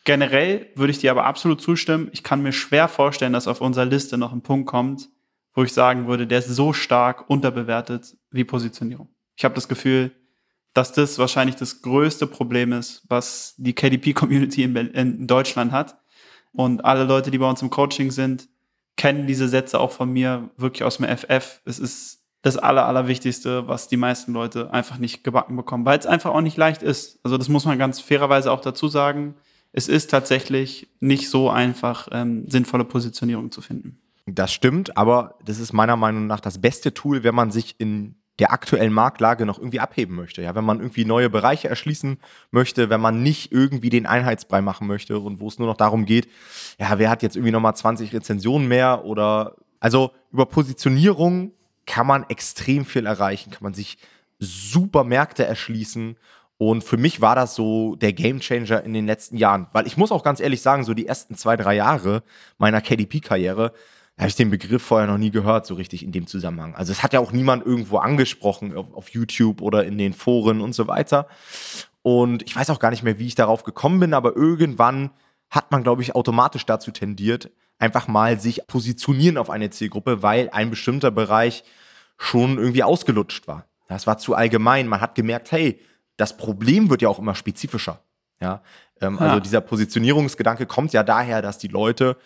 Generell 0.05 0.67
würde 0.75 0.91
ich 0.91 0.99
dir 0.99 1.11
aber 1.11 1.25
absolut 1.25 1.61
zustimmen. 1.61 2.09
Ich 2.13 2.23
kann 2.23 2.41
mir 2.41 2.53
schwer 2.53 2.87
vorstellen, 2.87 3.33
dass 3.33 3.47
auf 3.47 3.61
unserer 3.61 3.85
Liste 3.85 4.17
noch 4.17 4.31
ein 4.31 4.41
Punkt 4.41 4.67
kommt, 4.67 5.09
wo 5.53 5.63
ich 5.63 5.73
sagen 5.73 6.07
würde, 6.07 6.25
der 6.25 6.39
ist 6.39 6.49
so 6.49 6.73
stark 6.73 7.29
unterbewertet 7.29 8.17
wie 8.31 8.43
Positionierung. 8.43 9.09
Ich 9.35 9.43
habe 9.43 9.55
das 9.55 9.67
Gefühl, 9.67 10.11
dass 10.73 10.93
das 10.93 11.17
wahrscheinlich 11.17 11.55
das 11.55 11.81
größte 11.81 12.27
Problem 12.27 12.73
ist, 12.73 13.03
was 13.09 13.55
die 13.57 13.73
KDP-Community 13.73 14.63
in, 14.63 14.75
in, 14.75 15.27
Deutschland 15.27 15.71
hat. 15.71 15.97
Und 16.53 16.85
alle 16.85 17.03
Leute, 17.03 17.31
die 17.31 17.37
bei 17.37 17.49
uns 17.49 17.61
im 17.61 17.69
Coaching 17.69 18.11
sind, 18.11 18.47
kennen 18.95 19.27
diese 19.27 19.47
Sätze 19.47 19.79
auch 19.79 19.91
von 19.91 20.11
mir 20.11 20.49
wirklich 20.57 20.83
aus 20.83 20.97
dem 20.97 21.05
FF. 21.05 21.61
Es 21.65 21.79
ist 21.79 22.23
das 22.41 22.57
Aller, 22.57 22.85
Allerwichtigste, 22.85 23.67
was 23.67 23.87
die 23.87 23.97
meisten 23.97 24.31
Leute 24.33 24.71
einfach 24.71 24.97
nicht 24.97 25.23
gebacken 25.23 25.55
bekommen, 25.55 25.85
weil 25.85 25.99
es 25.99 26.05
einfach 26.05 26.31
auch 26.31 26.41
nicht 26.41 26.57
leicht 26.57 26.83
ist. 26.83 27.19
Also 27.23 27.37
das 27.37 27.49
muss 27.49 27.65
man 27.65 27.77
ganz 27.77 27.99
fairerweise 27.99 28.51
auch 28.51 28.61
dazu 28.61 28.87
sagen 28.87 29.35
es 29.71 29.87
ist 29.87 30.09
tatsächlich 30.09 30.89
nicht 30.99 31.29
so 31.29 31.49
einfach, 31.49 32.07
ähm, 32.11 32.47
sinnvolle 32.47 32.85
Positionierung 32.85 33.51
zu 33.51 33.61
finden. 33.61 33.99
Das 34.25 34.51
stimmt, 34.51 34.97
aber 34.97 35.35
das 35.43 35.59
ist 35.59 35.73
meiner 35.73 35.95
Meinung 35.95 36.27
nach 36.27 36.39
das 36.39 36.59
beste 36.59 36.93
Tool, 36.93 37.23
wenn 37.23 37.35
man 37.35 37.51
sich 37.51 37.75
in 37.79 38.15
der 38.39 38.53
aktuellen 38.53 38.93
Marktlage 38.93 39.45
noch 39.45 39.59
irgendwie 39.59 39.79
abheben 39.79 40.15
möchte. 40.15 40.41
Ja, 40.41 40.55
wenn 40.55 40.63
man 40.63 40.79
irgendwie 40.79 41.05
neue 41.05 41.29
Bereiche 41.29 41.67
erschließen 41.67 42.17
möchte, 42.51 42.89
wenn 42.89 43.01
man 43.01 43.21
nicht 43.21 43.51
irgendwie 43.51 43.89
den 43.89 44.05
Einheitsbrei 44.05 44.61
machen 44.61 44.87
möchte 44.87 45.19
und 45.19 45.39
wo 45.39 45.47
es 45.47 45.59
nur 45.59 45.67
noch 45.67 45.77
darum 45.77 46.05
geht, 46.05 46.29
ja, 46.79 46.97
wer 46.97 47.09
hat 47.09 47.21
jetzt 47.21 47.35
irgendwie 47.35 47.51
nochmal 47.51 47.75
20 47.75 48.13
Rezensionen 48.13 48.67
mehr 48.67 49.03
oder, 49.03 49.55
also 49.79 50.11
über 50.31 50.45
Positionierung 50.45 51.51
kann 51.85 52.07
man 52.07 52.25
extrem 52.29 52.85
viel 52.85 53.05
erreichen, 53.05 53.51
kann 53.51 53.63
man 53.63 53.73
sich 53.73 53.97
super 54.39 55.03
Märkte 55.03 55.45
erschließen 55.45 56.15
und 56.61 56.83
für 56.83 56.97
mich 56.97 57.21
war 57.21 57.35
das 57.35 57.55
so 57.55 57.95
der 57.95 58.11
Gamechanger 58.11 58.83
in 58.83 58.93
den 58.93 59.05
letzten 59.05 59.37
Jahren. 59.37 59.67
Weil 59.71 59.87
ich 59.87 59.95
muss 59.95 60.11
auch 60.11 60.25
ganz 60.25 60.41
ehrlich 60.41 60.61
sagen, 60.61 60.83
so 60.83 60.93
die 60.93 61.07
ersten 61.07 61.35
zwei, 61.35 61.55
drei 61.55 61.73
Jahre 61.73 62.21
meiner 62.57 62.81
KDP-Karriere, 62.81 63.71
da 64.17 64.21
habe 64.23 64.27
ich 64.27 64.35
den 64.35 64.49
Begriff 64.49 64.83
vorher 64.83 65.07
noch 65.07 65.17
nie 65.17 65.31
gehört, 65.31 65.65
so 65.65 65.75
richtig 65.75 66.03
in 66.03 66.11
dem 66.11 66.27
Zusammenhang. 66.27 66.75
Also 66.75 66.91
es 66.91 67.01
hat 67.01 67.13
ja 67.13 67.21
auch 67.21 67.31
niemand 67.31 67.65
irgendwo 67.65 67.99
angesprochen 67.99 68.75
auf, 68.75 68.93
auf 68.93 69.09
YouTube 69.11 69.61
oder 69.61 69.85
in 69.85 69.97
den 69.97 70.11
Foren 70.11 70.59
und 70.59 70.73
so 70.73 70.87
weiter. 70.87 71.27
Und 72.01 72.43
ich 72.43 72.53
weiß 72.57 72.69
auch 72.71 72.79
gar 72.79 72.89
nicht 72.89 73.03
mehr, 73.03 73.19
wie 73.19 73.27
ich 73.27 73.35
darauf 73.35 73.63
gekommen 73.63 74.01
bin, 74.01 74.13
aber 74.13 74.35
irgendwann 74.35 75.11
hat 75.49 75.71
man, 75.71 75.81
glaube 75.81 76.01
ich, 76.01 76.13
automatisch 76.13 76.65
dazu 76.65 76.91
tendiert, 76.91 77.51
einfach 77.77 78.09
mal 78.09 78.37
sich 78.37 78.67
positionieren 78.67 79.37
auf 79.37 79.49
eine 79.49 79.69
Zielgruppe, 79.69 80.23
weil 80.23 80.49
ein 80.49 80.71
bestimmter 80.71 81.09
Bereich 81.09 81.63
schon 82.17 82.57
irgendwie 82.57 82.83
ausgelutscht 82.83 83.47
war. 83.47 83.65
Das 83.87 84.07
war 84.07 84.17
zu 84.17 84.35
allgemein. 84.35 84.89
Man 84.89 84.99
hat 84.99 85.15
gemerkt, 85.15 85.53
hey, 85.53 85.79
das 86.19 86.35
Problem 86.35 86.89
wird 86.89 87.01
ja 87.01 87.09
auch 87.09 87.19
immer 87.19 87.35
spezifischer. 87.35 88.01
Ja, 88.41 88.61
ähm, 89.01 89.17
ja. 89.19 89.27
also 89.27 89.39
dieser 89.39 89.61
Positionierungsgedanke 89.61 90.65
kommt 90.65 90.93
ja 90.93 91.03
daher, 91.03 91.41
dass 91.41 91.57
die 91.57 91.67
Leute 91.67 92.17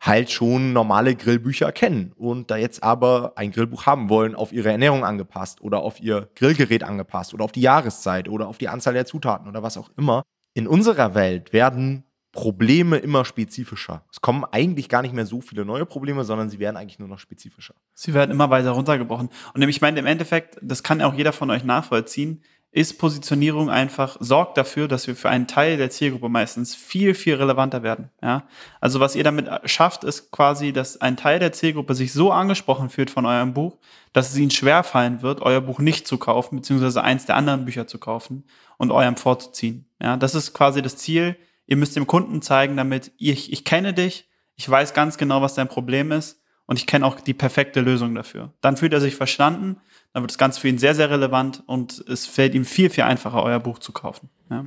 halt 0.00 0.30
schon 0.30 0.72
normale 0.72 1.14
Grillbücher 1.14 1.72
kennen 1.72 2.12
und 2.16 2.50
da 2.50 2.56
jetzt 2.56 2.82
aber 2.82 3.32
ein 3.36 3.50
Grillbuch 3.50 3.86
haben 3.86 4.10
wollen, 4.10 4.34
auf 4.34 4.52
ihre 4.52 4.70
Ernährung 4.70 5.04
angepasst 5.04 5.62
oder 5.62 5.78
auf 5.78 6.00
ihr 6.00 6.28
Grillgerät 6.34 6.82
angepasst 6.82 7.32
oder 7.34 7.44
auf 7.44 7.52
die 7.52 7.62
Jahreszeit 7.62 8.28
oder 8.28 8.46
auf 8.46 8.58
die 8.58 8.68
Anzahl 8.68 8.94
der 8.94 9.06
Zutaten 9.06 9.48
oder 9.48 9.62
was 9.62 9.76
auch 9.76 9.90
immer. 9.96 10.22
In 10.54 10.68
unserer 10.68 11.14
Welt 11.14 11.52
werden 11.52 12.04
Probleme 12.32 12.98
immer 12.98 13.24
spezifischer. 13.24 14.04
Es 14.12 14.20
kommen 14.20 14.44
eigentlich 14.44 14.90
gar 14.90 15.00
nicht 15.00 15.14
mehr 15.14 15.24
so 15.24 15.40
viele 15.40 15.64
neue 15.64 15.86
Probleme, 15.86 16.22
sondern 16.22 16.50
sie 16.50 16.58
werden 16.58 16.76
eigentlich 16.76 16.98
nur 16.98 17.08
noch 17.08 17.18
spezifischer. 17.18 17.74
Sie 17.94 18.12
werden 18.12 18.30
immer 18.30 18.50
weiter 18.50 18.72
runtergebrochen. 18.72 19.30
Und 19.54 19.62
ich 19.62 19.80
meine, 19.80 19.98
im 19.98 20.04
Endeffekt, 20.04 20.58
das 20.60 20.82
kann 20.82 21.00
auch 21.00 21.14
jeder 21.14 21.32
von 21.32 21.50
euch 21.50 21.64
nachvollziehen, 21.64 22.42
ist 22.76 22.98
Positionierung 22.98 23.70
einfach, 23.70 24.18
sorgt 24.20 24.58
dafür, 24.58 24.86
dass 24.86 25.06
wir 25.06 25.16
für 25.16 25.30
einen 25.30 25.46
Teil 25.46 25.78
der 25.78 25.88
Zielgruppe 25.88 26.28
meistens 26.28 26.74
viel, 26.74 27.14
viel 27.14 27.36
relevanter 27.36 27.82
werden. 27.82 28.10
Ja? 28.22 28.46
Also 28.82 29.00
was 29.00 29.16
ihr 29.16 29.24
damit 29.24 29.48
schafft, 29.64 30.04
ist 30.04 30.30
quasi, 30.30 30.74
dass 30.74 31.00
ein 31.00 31.16
Teil 31.16 31.38
der 31.38 31.52
Zielgruppe 31.52 31.94
sich 31.94 32.12
so 32.12 32.32
angesprochen 32.32 32.90
fühlt 32.90 33.08
von 33.08 33.24
eurem 33.24 33.54
Buch, 33.54 33.78
dass 34.12 34.28
es 34.28 34.36
ihnen 34.36 34.50
schwerfallen 34.50 35.22
wird, 35.22 35.40
euer 35.40 35.62
Buch 35.62 35.78
nicht 35.78 36.06
zu 36.06 36.18
kaufen, 36.18 36.56
beziehungsweise 36.56 37.02
eins 37.02 37.24
der 37.24 37.36
anderen 37.36 37.64
Bücher 37.64 37.86
zu 37.86 37.96
kaufen 37.96 38.44
und 38.76 38.92
eurem 38.92 39.16
vorzuziehen. 39.16 39.88
Ja? 39.98 40.18
Das 40.18 40.34
ist 40.34 40.52
quasi 40.52 40.82
das 40.82 40.98
Ziel. 40.98 41.36
Ihr 41.66 41.78
müsst 41.78 41.96
dem 41.96 42.06
Kunden 42.06 42.42
zeigen, 42.42 42.76
damit 42.76 43.10
ich, 43.16 43.50
ich 43.54 43.64
kenne 43.64 43.94
dich, 43.94 44.28
ich 44.54 44.68
weiß 44.68 44.92
ganz 44.92 45.16
genau, 45.16 45.40
was 45.40 45.54
dein 45.54 45.68
Problem 45.68 46.12
ist 46.12 46.42
und 46.66 46.78
ich 46.78 46.86
kenne 46.86 47.06
auch 47.06 47.20
die 47.20 47.34
perfekte 47.34 47.80
Lösung 47.80 48.14
dafür. 48.14 48.52
Dann 48.60 48.76
fühlt 48.76 48.92
er 48.92 49.00
sich 49.00 49.16
verstanden, 49.16 49.76
dann 50.12 50.22
wird 50.22 50.30
das 50.30 50.38
Ganze 50.38 50.60
für 50.60 50.68
ihn 50.68 50.78
sehr, 50.78 50.94
sehr 50.94 51.10
relevant 51.10 51.62
und 51.66 52.04
es 52.08 52.26
fällt 52.26 52.54
ihm 52.54 52.64
viel, 52.64 52.90
viel 52.90 53.04
einfacher, 53.04 53.42
euer 53.42 53.60
Buch 53.60 53.78
zu 53.78 53.92
kaufen. 53.92 54.30
Ja. 54.50 54.66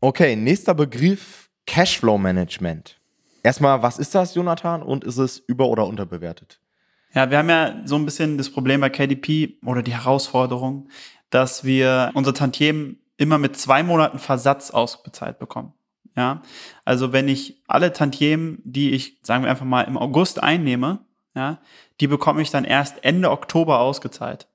Okay, 0.00 0.36
nächster 0.36 0.74
Begriff, 0.74 1.48
Cashflow 1.66 2.18
Management. 2.18 2.98
Erstmal, 3.42 3.82
was 3.82 3.98
ist 3.98 4.14
das, 4.14 4.34
Jonathan, 4.34 4.82
und 4.82 5.04
ist 5.04 5.18
es 5.18 5.38
über- 5.38 5.68
oder 5.68 5.86
unterbewertet? 5.86 6.60
Ja, 7.14 7.30
wir 7.30 7.38
haben 7.38 7.48
ja 7.48 7.82
so 7.84 7.96
ein 7.96 8.04
bisschen 8.04 8.38
das 8.38 8.50
Problem 8.50 8.80
bei 8.80 8.90
KDP 8.90 9.58
oder 9.64 9.82
die 9.82 9.94
Herausforderung, 9.94 10.88
dass 11.30 11.64
wir 11.64 12.10
unser 12.14 12.34
Tantiemen 12.34 13.00
immer 13.16 13.38
mit 13.38 13.56
zwei 13.56 13.82
Monaten 13.82 14.18
Versatz 14.18 14.70
ausbezahlt 14.70 15.38
bekommen. 15.38 15.72
Ja, 16.16 16.42
also 16.84 17.12
wenn 17.12 17.28
ich 17.28 17.62
alle 17.66 17.92
Tantiemen, 17.92 18.60
die 18.64 18.90
ich, 18.90 19.18
sagen 19.22 19.44
wir 19.44 19.50
einfach 19.50 19.64
mal, 19.64 19.82
im 19.82 19.96
August 19.96 20.42
einnehme, 20.42 21.04
ja, 21.40 21.58
die 22.00 22.06
bekomme 22.06 22.42
ich 22.42 22.50
dann 22.50 22.64
erst 22.64 23.02
Ende 23.02 23.30
Oktober 23.30 23.80
ausgezahlt. 23.80 24.46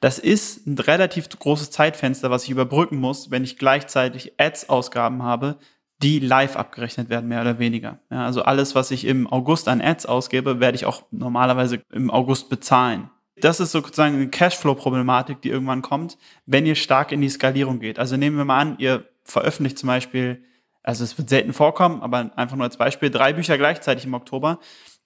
Das 0.00 0.18
ist 0.18 0.66
ein 0.66 0.78
relativ 0.78 1.28
großes 1.28 1.70
Zeitfenster, 1.70 2.30
was 2.30 2.44
ich 2.44 2.50
überbrücken 2.50 2.96
muss, 2.96 3.30
wenn 3.30 3.44
ich 3.44 3.56
gleichzeitig 3.56 4.34
Ads-Ausgaben 4.38 5.22
habe, 5.22 5.56
die 6.02 6.18
live 6.18 6.56
abgerechnet 6.56 7.08
werden, 7.08 7.28
mehr 7.28 7.40
oder 7.40 7.58
weniger. 7.58 7.98
Ja, 8.10 8.26
also 8.26 8.42
alles, 8.42 8.74
was 8.74 8.90
ich 8.90 9.06
im 9.06 9.26
August 9.26 9.68
an 9.68 9.80
Ads 9.80 10.06
ausgebe, 10.06 10.60
werde 10.60 10.76
ich 10.76 10.84
auch 10.84 11.04
normalerweise 11.10 11.80
im 11.92 12.10
August 12.10 12.48
bezahlen. 12.50 13.08
Das 13.36 13.60
ist 13.60 13.72
sozusagen 13.72 14.16
eine 14.16 14.28
Cashflow-Problematik, 14.28 15.40
die 15.40 15.48
irgendwann 15.48 15.80
kommt, 15.80 16.18
wenn 16.44 16.66
ihr 16.66 16.74
stark 16.74 17.12
in 17.12 17.20
die 17.20 17.30
Skalierung 17.30 17.80
geht. 17.80 17.98
Also 17.98 18.16
nehmen 18.16 18.36
wir 18.36 18.44
mal 18.44 18.60
an, 18.60 18.76
ihr 18.78 19.08
veröffentlicht 19.24 19.78
zum 19.78 19.86
Beispiel, 19.86 20.44
also 20.82 21.04
es 21.04 21.16
wird 21.16 21.28
selten 21.28 21.52
vorkommen, 21.52 22.02
aber 22.02 22.30
einfach 22.36 22.56
nur 22.56 22.64
als 22.64 22.76
Beispiel, 22.76 23.08
drei 23.10 23.32
Bücher 23.32 23.56
gleichzeitig 23.56 24.04
im 24.04 24.14
Oktober 24.14 24.58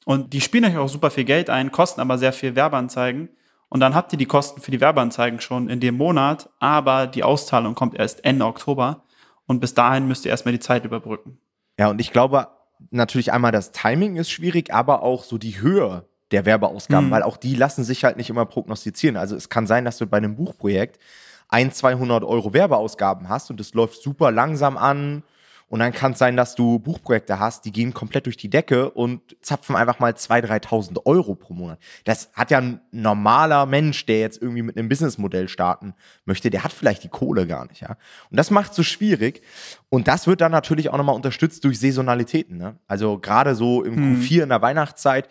und 0.06 0.32
die 0.32 0.40
spielen 0.40 0.64
euch 0.64 0.76
auch 0.76 0.88
super 0.88 1.10
viel 1.10 1.24
Geld 1.24 1.50
ein, 1.50 1.72
kosten 1.72 2.00
aber 2.00 2.16
sehr 2.16 2.32
viel 2.32 2.54
Werbeanzeigen. 2.54 3.28
Und 3.68 3.80
dann 3.80 3.96
habt 3.96 4.12
ihr 4.12 4.18
die 4.18 4.26
Kosten 4.26 4.60
für 4.60 4.70
die 4.70 4.80
Werbeanzeigen 4.80 5.40
schon 5.40 5.68
in 5.68 5.80
dem 5.80 5.96
Monat, 5.96 6.48
aber 6.60 7.08
die 7.08 7.24
Auszahlung 7.24 7.74
kommt 7.74 7.98
erst 7.98 8.24
Ende 8.24 8.44
Oktober. 8.44 9.02
Und 9.46 9.58
bis 9.58 9.74
dahin 9.74 10.06
müsst 10.06 10.24
ihr 10.24 10.30
erstmal 10.30 10.52
die 10.52 10.60
Zeit 10.60 10.84
überbrücken. 10.84 11.38
Ja, 11.76 11.90
und 11.90 12.00
ich 12.00 12.12
glaube 12.12 12.46
natürlich 12.90 13.32
einmal, 13.32 13.50
das 13.50 13.72
Timing 13.72 14.14
ist 14.14 14.30
schwierig, 14.30 14.72
aber 14.72 15.02
auch 15.02 15.24
so 15.24 15.38
die 15.38 15.60
Höhe 15.60 16.04
der 16.30 16.46
Werbeausgaben, 16.46 17.08
mhm. 17.08 17.10
weil 17.10 17.24
auch 17.24 17.36
die 17.36 17.56
lassen 17.56 17.82
sich 17.82 18.04
halt 18.04 18.16
nicht 18.16 18.30
immer 18.30 18.46
prognostizieren. 18.46 19.16
Also 19.16 19.34
es 19.34 19.48
kann 19.48 19.66
sein, 19.66 19.84
dass 19.84 19.98
du 19.98 20.06
bei 20.06 20.18
einem 20.18 20.36
Buchprojekt 20.36 21.00
ein, 21.48 21.72
200 21.72 22.22
Euro 22.22 22.52
Werbeausgaben 22.52 23.28
hast 23.28 23.50
und 23.50 23.60
es 23.60 23.74
läuft 23.74 24.00
super 24.00 24.30
langsam 24.30 24.76
an 24.76 25.24
und 25.68 25.80
dann 25.80 25.92
kann 25.92 26.12
es 26.12 26.18
sein, 26.18 26.36
dass 26.36 26.54
du 26.54 26.78
Buchprojekte 26.78 27.40
hast, 27.40 27.64
die 27.64 27.72
gehen 27.72 27.92
komplett 27.92 28.26
durch 28.26 28.36
die 28.36 28.48
Decke 28.48 28.90
und 28.90 29.36
zapfen 29.42 29.74
einfach 29.74 29.98
mal 29.98 30.12
2.000, 30.12 30.62
3.000 30.64 31.06
Euro 31.06 31.34
pro 31.34 31.54
Monat. 31.54 31.80
Das 32.04 32.30
hat 32.34 32.52
ja 32.52 32.58
ein 32.58 32.80
normaler 32.92 33.66
Mensch, 33.66 34.06
der 34.06 34.20
jetzt 34.20 34.40
irgendwie 34.40 34.62
mit 34.62 34.76
einem 34.76 34.88
Businessmodell 34.88 35.48
starten 35.48 35.94
möchte, 36.24 36.50
der 36.50 36.62
hat 36.62 36.72
vielleicht 36.72 37.02
die 37.02 37.08
Kohle 37.08 37.48
gar 37.48 37.66
nicht, 37.66 37.80
ja. 37.80 37.96
Und 38.30 38.36
das 38.36 38.52
macht 38.52 38.70
es 38.70 38.76
so 38.76 38.84
schwierig. 38.84 39.42
Und 39.88 40.06
das 40.06 40.28
wird 40.28 40.40
dann 40.40 40.52
natürlich 40.52 40.90
auch 40.90 40.96
nochmal 40.98 41.16
unterstützt 41.16 41.64
durch 41.64 41.80
Saisonalitäten, 41.80 42.56
ne? 42.56 42.78
Also 42.86 43.18
gerade 43.18 43.56
so 43.56 43.82
im 43.82 43.96
hm. 43.96 44.20
Q4 44.20 44.44
in 44.44 44.48
der 44.50 44.62
Weihnachtszeit 44.62 45.28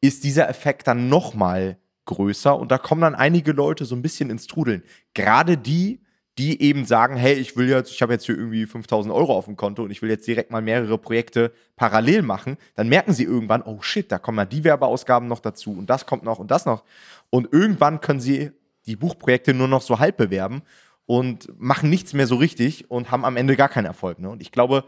ist 0.00 0.24
dieser 0.24 0.48
Effekt 0.48 0.88
dann 0.88 1.08
nochmal 1.08 1.78
größer 2.06 2.56
und 2.56 2.70
da 2.72 2.78
kommen 2.78 3.02
dann 3.02 3.14
einige 3.14 3.52
Leute 3.52 3.84
so 3.84 3.94
ein 3.94 4.02
bisschen 4.02 4.30
ins 4.30 4.46
Trudeln. 4.46 4.82
Gerade 5.14 5.56
die, 5.56 6.00
die 6.38 6.60
eben 6.60 6.84
sagen, 6.84 7.16
hey, 7.16 7.34
ich 7.34 7.56
will 7.56 7.68
jetzt, 7.68 7.90
ich 7.90 8.02
habe 8.02 8.12
jetzt 8.12 8.26
hier 8.26 8.36
irgendwie 8.36 8.66
5000 8.66 9.14
Euro 9.14 9.34
auf 9.34 9.46
dem 9.46 9.56
Konto 9.56 9.82
und 9.82 9.90
ich 9.90 10.02
will 10.02 10.10
jetzt 10.10 10.26
direkt 10.26 10.50
mal 10.50 10.60
mehrere 10.60 10.98
Projekte 10.98 11.52
parallel 11.76 12.22
machen, 12.22 12.58
dann 12.74 12.88
merken 12.88 13.12
sie 13.14 13.24
irgendwann, 13.24 13.62
oh 13.62 13.80
shit, 13.80 14.12
da 14.12 14.18
kommen 14.18 14.38
ja 14.38 14.44
die 14.44 14.62
Werbeausgaben 14.62 15.28
noch 15.28 15.40
dazu 15.40 15.72
und 15.72 15.88
das 15.88 16.04
kommt 16.04 16.24
noch 16.24 16.38
und 16.38 16.50
das 16.50 16.66
noch. 16.66 16.84
Und 17.30 17.52
irgendwann 17.52 18.00
können 18.00 18.20
sie 18.20 18.50
die 18.86 18.96
Buchprojekte 18.96 19.54
nur 19.54 19.68
noch 19.68 19.82
so 19.82 19.98
halb 19.98 20.18
bewerben 20.18 20.62
und 21.06 21.48
machen 21.58 21.88
nichts 21.88 22.12
mehr 22.12 22.26
so 22.26 22.36
richtig 22.36 22.90
und 22.90 23.10
haben 23.10 23.24
am 23.24 23.36
Ende 23.36 23.56
gar 23.56 23.68
keinen 23.68 23.86
Erfolg. 23.86 24.18
Ne? 24.18 24.28
Und 24.28 24.42
ich 24.42 24.52
glaube, 24.52 24.84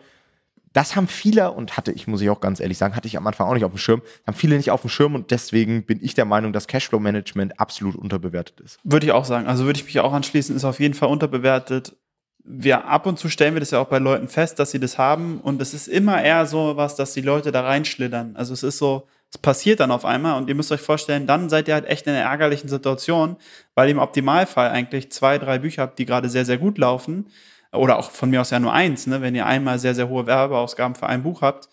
das 0.72 0.96
haben 0.96 1.08
viele 1.08 1.52
und 1.52 1.76
hatte 1.76 1.92
ich, 1.92 2.06
muss 2.06 2.20
ich 2.20 2.30
auch 2.30 2.40
ganz 2.40 2.60
ehrlich 2.60 2.78
sagen, 2.78 2.94
hatte 2.94 3.06
ich 3.06 3.16
am 3.16 3.26
Anfang 3.26 3.46
auch 3.46 3.54
nicht 3.54 3.64
auf 3.64 3.72
dem 3.72 3.78
Schirm, 3.78 4.02
haben 4.26 4.36
viele 4.36 4.56
nicht 4.56 4.70
auf 4.70 4.82
dem 4.82 4.90
Schirm 4.90 5.14
und 5.14 5.30
deswegen 5.30 5.84
bin 5.84 5.98
ich 6.02 6.14
der 6.14 6.24
Meinung, 6.24 6.52
dass 6.52 6.66
Cashflow-Management 6.66 7.58
absolut 7.60 7.96
unterbewertet 7.96 8.60
ist. 8.60 8.78
Würde 8.84 9.06
ich 9.06 9.12
auch 9.12 9.24
sagen. 9.24 9.46
Also 9.46 9.64
würde 9.64 9.78
ich 9.78 9.86
mich 9.86 10.00
auch 10.00 10.12
anschließen, 10.12 10.54
ist 10.54 10.64
auf 10.64 10.80
jeden 10.80 10.94
Fall 10.94 11.08
unterbewertet. 11.08 11.96
Wir 12.44 12.86
ab 12.86 13.06
und 13.06 13.18
zu 13.18 13.28
stellen 13.28 13.54
wir 13.54 13.60
das 13.60 13.72
ja 13.72 13.80
auch 13.80 13.88
bei 13.88 13.98
Leuten 13.98 14.28
fest, 14.28 14.58
dass 14.58 14.70
sie 14.70 14.80
das 14.80 14.96
haben 14.98 15.40
und 15.40 15.60
es 15.60 15.74
ist 15.74 15.88
immer 15.88 16.22
eher 16.22 16.46
so 16.46 16.76
was, 16.76 16.96
dass 16.96 17.12
die 17.12 17.20
Leute 17.20 17.52
da 17.52 17.62
reinschlittern. 17.62 18.36
Also 18.36 18.54
es 18.54 18.62
ist 18.62 18.78
so, 18.78 19.06
es 19.30 19.38
passiert 19.38 19.80
dann 19.80 19.90
auf 19.90 20.04
einmal 20.04 20.40
und 20.40 20.48
ihr 20.48 20.54
müsst 20.54 20.72
euch 20.72 20.80
vorstellen, 20.80 21.26
dann 21.26 21.50
seid 21.50 21.68
ihr 21.68 21.74
halt 21.74 21.86
echt 21.86 22.06
in 22.06 22.14
einer 22.14 22.22
ärgerlichen 22.22 22.68
Situation, 22.68 23.36
weil 23.74 23.88
ihr 23.88 23.92
im 23.92 23.98
Optimalfall 23.98 24.70
eigentlich 24.70 25.12
zwei, 25.12 25.38
drei 25.38 25.58
Bücher 25.58 25.82
habt, 25.82 25.98
die 25.98 26.06
gerade 26.06 26.30
sehr, 26.30 26.46
sehr 26.46 26.58
gut 26.58 26.78
laufen 26.78 27.26
oder 27.72 27.98
auch 27.98 28.10
von 28.10 28.30
mir 28.30 28.40
aus 28.40 28.50
ja 28.50 28.60
nur 28.60 28.72
eins, 28.72 29.06
ne, 29.06 29.20
wenn 29.20 29.34
ihr 29.34 29.46
einmal 29.46 29.78
sehr, 29.78 29.94
sehr 29.94 30.08
hohe 30.08 30.26
Werbeausgaben 30.26 30.94
für 30.94 31.06
ein 31.06 31.22
Buch 31.22 31.42
habt 31.42 31.68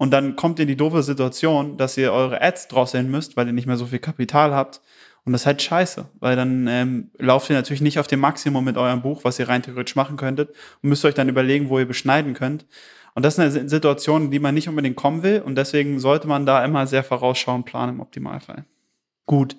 und 0.00 0.12
dann 0.12 0.34
kommt 0.34 0.58
ihr 0.58 0.62
in 0.62 0.68
die 0.68 0.78
doofe 0.78 1.02
Situation, 1.02 1.76
dass 1.76 1.98
ihr 1.98 2.10
eure 2.10 2.40
Ads 2.40 2.68
drosseln 2.68 3.10
müsst, 3.10 3.36
weil 3.36 3.46
ihr 3.46 3.52
nicht 3.52 3.66
mehr 3.66 3.76
so 3.76 3.84
viel 3.84 3.98
Kapital 3.98 4.54
habt. 4.54 4.80
Und 5.26 5.32
das 5.32 5.42
ist 5.42 5.46
halt 5.46 5.60
scheiße, 5.60 6.08
weil 6.20 6.36
dann 6.36 6.66
ähm, 6.68 7.10
lauft 7.18 7.50
ihr 7.50 7.56
natürlich 7.56 7.82
nicht 7.82 7.98
auf 7.98 8.06
dem 8.06 8.20
Maximum 8.20 8.64
mit 8.64 8.78
eurem 8.78 9.02
Buch, 9.02 9.24
was 9.24 9.38
ihr 9.38 9.50
rein 9.50 9.62
theoretisch 9.62 9.96
machen 9.96 10.16
könntet 10.16 10.54
und 10.82 10.88
müsst 10.88 11.04
euch 11.04 11.12
dann 11.12 11.28
überlegen, 11.28 11.68
wo 11.68 11.78
ihr 11.78 11.84
beschneiden 11.84 12.32
könnt. 12.32 12.64
Und 13.14 13.24
das 13.24 13.36
ist 13.36 13.40
eine 13.40 13.68
Situation, 13.68 14.24
in 14.24 14.30
die 14.30 14.38
man 14.38 14.54
nicht 14.54 14.70
unbedingt 14.70 14.96
kommen 14.96 15.22
will 15.22 15.42
und 15.44 15.56
deswegen 15.56 16.00
sollte 16.00 16.26
man 16.26 16.46
da 16.46 16.64
immer 16.64 16.86
sehr 16.86 17.04
vorausschauend 17.04 17.66
planen 17.66 17.96
im 17.96 18.00
Optimalfall. 18.00 18.64
Gut, 19.26 19.54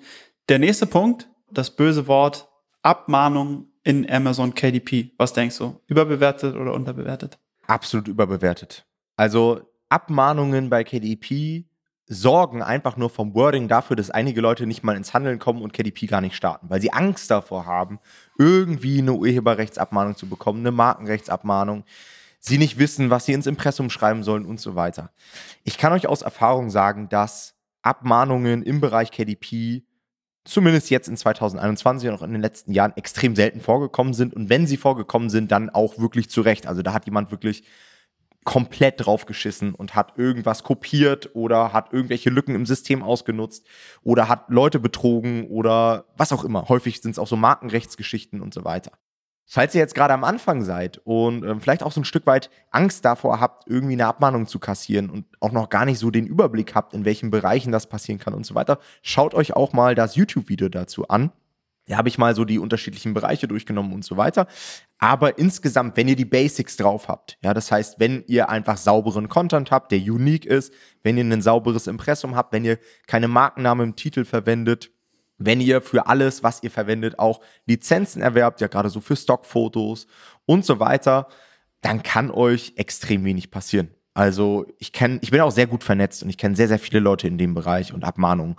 der 0.48 0.58
nächste 0.58 0.86
Punkt, 0.86 1.28
das 1.52 1.70
böse 1.70 2.08
Wort 2.08 2.48
Abmahnung 2.82 3.68
in 3.84 4.08
Amazon 4.10 4.54
KDP. 4.54 5.12
Was 5.16 5.32
denkst 5.32 5.58
du? 5.58 5.80
Überbewertet 5.86 6.56
oder 6.56 6.72
unterbewertet? 6.74 7.38
Absolut 7.66 8.08
überbewertet. 8.08 8.86
Also 9.16 9.60
Abmahnungen 9.88 10.70
bei 10.70 10.84
KDP 10.84 11.64
sorgen 12.06 12.62
einfach 12.62 12.96
nur 12.96 13.10
vom 13.10 13.34
Wording 13.34 13.68
dafür, 13.68 13.96
dass 13.96 14.10
einige 14.10 14.40
Leute 14.40 14.66
nicht 14.66 14.82
mal 14.82 14.96
ins 14.96 15.14
Handeln 15.14 15.38
kommen 15.38 15.62
und 15.62 15.72
KDP 15.72 16.06
gar 16.06 16.20
nicht 16.20 16.36
starten, 16.36 16.68
weil 16.68 16.80
sie 16.80 16.92
Angst 16.92 17.30
davor 17.30 17.66
haben, 17.66 18.00
irgendwie 18.38 18.98
eine 18.98 19.14
Urheberrechtsabmahnung 19.14 20.16
zu 20.16 20.28
bekommen, 20.28 20.60
eine 20.60 20.72
Markenrechtsabmahnung, 20.72 21.84
sie 22.38 22.58
nicht 22.58 22.78
wissen, 22.78 23.10
was 23.10 23.24
sie 23.24 23.32
ins 23.32 23.46
Impressum 23.46 23.88
schreiben 23.88 24.24
sollen 24.24 24.44
und 24.44 24.60
so 24.60 24.74
weiter. 24.74 25.12
Ich 25.64 25.78
kann 25.78 25.92
euch 25.92 26.06
aus 26.06 26.22
Erfahrung 26.22 26.70
sagen, 26.70 27.08
dass 27.08 27.54
Abmahnungen 27.82 28.62
im 28.62 28.80
Bereich 28.80 29.10
KDP 29.10 29.84
zumindest 30.44 30.90
jetzt 30.90 31.08
in 31.08 31.16
2021 31.16 32.08
und 32.08 32.14
auch 32.14 32.22
in 32.22 32.32
den 32.32 32.42
letzten 32.42 32.72
Jahren 32.72 32.92
extrem 32.96 33.36
selten 33.36 33.60
vorgekommen 33.60 34.14
sind. 34.14 34.34
Und 34.34 34.48
wenn 34.48 34.66
sie 34.66 34.76
vorgekommen 34.76 35.30
sind, 35.30 35.52
dann 35.52 35.70
auch 35.70 35.98
wirklich 35.98 36.30
zu 36.30 36.40
Recht. 36.40 36.66
Also 36.66 36.82
da 36.82 36.92
hat 36.92 37.06
jemand 37.06 37.30
wirklich 37.30 37.64
komplett 38.44 39.04
draufgeschissen 39.04 39.74
und 39.74 39.94
hat 39.94 40.18
irgendwas 40.18 40.64
kopiert 40.64 41.30
oder 41.34 41.72
hat 41.72 41.92
irgendwelche 41.92 42.30
Lücken 42.30 42.54
im 42.54 42.66
System 42.66 43.02
ausgenutzt 43.02 43.66
oder 44.02 44.28
hat 44.28 44.50
Leute 44.50 44.80
betrogen 44.80 45.46
oder 45.48 46.06
was 46.16 46.32
auch 46.32 46.44
immer. 46.44 46.68
Häufig 46.68 47.00
sind 47.00 47.12
es 47.12 47.18
auch 47.18 47.28
so 47.28 47.36
Markenrechtsgeschichten 47.36 48.40
und 48.40 48.52
so 48.52 48.64
weiter. 48.64 48.92
Falls 49.44 49.74
ihr 49.74 49.80
jetzt 49.80 49.94
gerade 49.94 50.14
am 50.14 50.24
Anfang 50.24 50.62
seid 50.62 51.00
und 51.04 51.44
äh, 51.44 51.58
vielleicht 51.60 51.82
auch 51.82 51.92
so 51.92 52.00
ein 52.00 52.04
Stück 52.04 52.26
weit 52.26 52.50
Angst 52.70 53.04
davor 53.04 53.40
habt, 53.40 53.68
irgendwie 53.68 53.94
eine 53.94 54.06
Abmahnung 54.06 54.46
zu 54.46 54.58
kassieren 54.58 55.10
und 55.10 55.26
auch 55.40 55.52
noch 55.52 55.68
gar 55.68 55.84
nicht 55.84 55.98
so 55.98 56.10
den 56.10 56.26
Überblick 56.26 56.74
habt, 56.74 56.94
in 56.94 57.04
welchen 57.04 57.30
Bereichen 57.30 57.72
das 57.72 57.88
passieren 57.88 58.18
kann 58.18 58.34
und 58.34 58.46
so 58.46 58.54
weiter, 58.54 58.78
schaut 59.02 59.34
euch 59.34 59.54
auch 59.54 59.72
mal 59.72 59.94
das 59.94 60.16
YouTube-Video 60.16 60.68
dazu 60.68 61.08
an. 61.08 61.32
Da 61.88 61.96
habe 61.96 62.08
ich 62.08 62.16
mal 62.16 62.36
so 62.36 62.44
die 62.44 62.60
unterschiedlichen 62.60 63.12
Bereiche 63.12 63.48
durchgenommen 63.48 63.92
und 63.92 64.04
so 64.04 64.16
weiter. 64.16 64.46
Aber 64.98 65.38
insgesamt, 65.38 65.96
wenn 65.96 66.06
ihr 66.06 66.14
die 66.14 66.24
Basics 66.24 66.76
drauf 66.76 67.08
habt, 67.08 67.38
ja, 67.42 67.52
das 67.54 67.72
heißt, 67.72 67.98
wenn 67.98 68.22
ihr 68.28 68.48
einfach 68.48 68.76
sauberen 68.76 69.28
Content 69.28 69.72
habt, 69.72 69.90
der 69.90 69.98
unique 69.98 70.46
ist, 70.46 70.72
wenn 71.02 71.18
ihr 71.18 71.24
ein 71.24 71.42
sauberes 71.42 71.88
Impressum 71.88 72.36
habt, 72.36 72.52
wenn 72.52 72.64
ihr 72.64 72.78
keine 73.08 73.26
Markennamen 73.26 73.88
im 73.88 73.96
Titel 73.96 74.24
verwendet, 74.24 74.91
wenn 75.46 75.60
ihr 75.60 75.80
für 75.80 76.06
alles, 76.06 76.42
was 76.42 76.62
ihr 76.62 76.70
verwendet, 76.70 77.18
auch 77.18 77.40
Lizenzen 77.66 78.22
erwerbt, 78.22 78.60
ja 78.60 78.66
gerade 78.68 78.88
so 78.88 79.00
für 79.00 79.16
Stockfotos 79.16 80.06
und 80.46 80.64
so 80.64 80.80
weiter, 80.80 81.28
dann 81.80 82.02
kann 82.02 82.30
euch 82.30 82.74
extrem 82.76 83.24
wenig 83.24 83.50
passieren. 83.50 83.88
Also 84.14 84.66
ich 84.78 84.92
kenne, 84.92 85.18
ich 85.22 85.30
bin 85.30 85.40
auch 85.40 85.50
sehr 85.50 85.66
gut 85.66 85.84
vernetzt 85.84 86.22
und 86.22 86.28
ich 86.28 86.38
kenne 86.38 86.54
sehr, 86.56 86.68
sehr 86.68 86.78
viele 86.78 87.00
Leute 87.00 87.26
in 87.26 87.38
dem 87.38 87.54
Bereich 87.54 87.92
und 87.94 88.04
Abmahnungen 88.04 88.56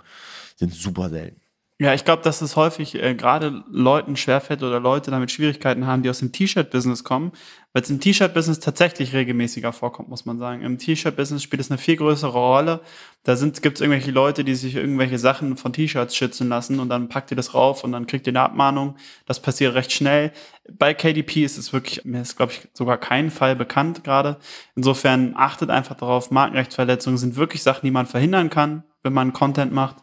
sind 0.56 0.72
super 0.72 1.08
selten. 1.08 1.40
Ja, 1.80 1.92
ich 1.92 2.04
glaube, 2.04 2.22
dass 2.22 2.40
es 2.40 2.54
häufig 2.54 2.94
äh, 2.94 3.16
gerade 3.16 3.64
Leuten 3.68 4.14
schwerfällt 4.14 4.62
oder 4.62 4.78
Leute 4.78 5.10
damit 5.10 5.32
Schwierigkeiten 5.32 5.88
haben, 5.88 6.04
die 6.04 6.10
aus 6.10 6.20
dem 6.20 6.30
T-Shirt-Business 6.30 7.02
kommen, 7.02 7.32
weil 7.72 7.82
es 7.82 7.90
im 7.90 7.98
T-Shirt-Business 7.98 8.60
tatsächlich 8.60 9.12
regelmäßiger 9.12 9.72
vorkommt, 9.72 10.08
muss 10.08 10.24
man 10.24 10.38
sagen. 10.38 10.62
Im 10.62 10.78
T-Shirt-Business 10.78 11.42
spielt 11.42 11.60
es 11.60 11.72
eine 11.72 11.78
viel 11.78 11.96
größere 11.96 12.30
Rolle. 12.30 12.80
Da 13.24 13.34
gibt 13.34 13.78
es 13.78 13.80
irgendwelche 13.80 14.12
Leute, 14.12 14.44
die 14.44 14.54
sich 14.54 14.76
irgendwelche 14.76 15.18
Sachen 15.18 15.56
von 15.56 15.72
T-Shirts 15.72 16.14
schützen 16.14 16.48
lassen 16.48 16.78
und 16.78 16.90
dann 16.90 17.08
packt 17.08 17.32
ihr 17.32 17.36
das 17.36 17.54
rauf 17.54 17.82
und 17.82 17.90
dann 17.90 18.06
kriegt 18.06 18.28
ihr 18.28 18.30
eine 18.30 18.42
Abmahnung. 18.42 18.96
Das 19.26 19.42
passiert 19.42 19.74
recht 19.74 19.90
schnell. 19.90 20.30
Bei 20.70 20.94
KDP 20.94 21.42
ist 21.42 21.58
es 21.58 21.72
wirklich, 21.72 22.04
mir 22.04 22.20
ist, 22.22 22.36
glaube 22.36 22.52
ich, 22.52 22.68
sogar 22.72 22.98
kein 22.98 23.32
Fall 23.32 23.56
bekannt 23.56 24.04
gerade. 24.04 24.36
Insofern 24.76 25.34
achtet 25.36 25.70
einfach 25.70 25.96
darauf, 25.96 26.30
Markenrechtsverletzungen 26.30 27.18
sind 27.18 27.34
wirklich 27.34 27.64
Sachen, 27.64 27.84
die 27.84 27.90
man 27.90 28.06
verhindern 28.06 28.48
kann, 28.48 28.84
wenn 29.02 29.12
man 29.12 29.32
Content 29.32 29.72
macht. 29.72 29.96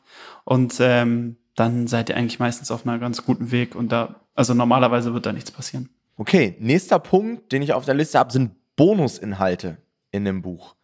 Und 0.44 0.75
ähm, 0.82 1.38
dann 1.55 1.88
seid 1.88 2.10
ihr 2.10 2.17
eigentlich 2.17 2.39
meistens 2.39 2.72
auf 2.72 2.88
einem 2.88 3.00
ganz 3.00 3.25
guten 3.25 3.51
Weg 3.51 3.75
und 3.75 3.91
da, 3.91 4.22
also 4.36 4.53
normalerweise 4.53 5.13
wird 5.13 5.25
da 5.25 5.34
nichts 5.34 5.51
passieren. 5.51 5.89
Okay, 6.17 6.55
nächster 6.60 7.00
Punkt, 7.00 7.51
den 7.51 7.62
ich 7.62 7.74
auf 7.74 7.86
der 7.86 7.96
Liste 7.96 8.20
habe, 8.20 8.31
sind 8.31 8.51
Bonusinhalte 8.75 9.77
in 10.12 10.25
dem 10.25 10.41
Buch. 10.41 10.75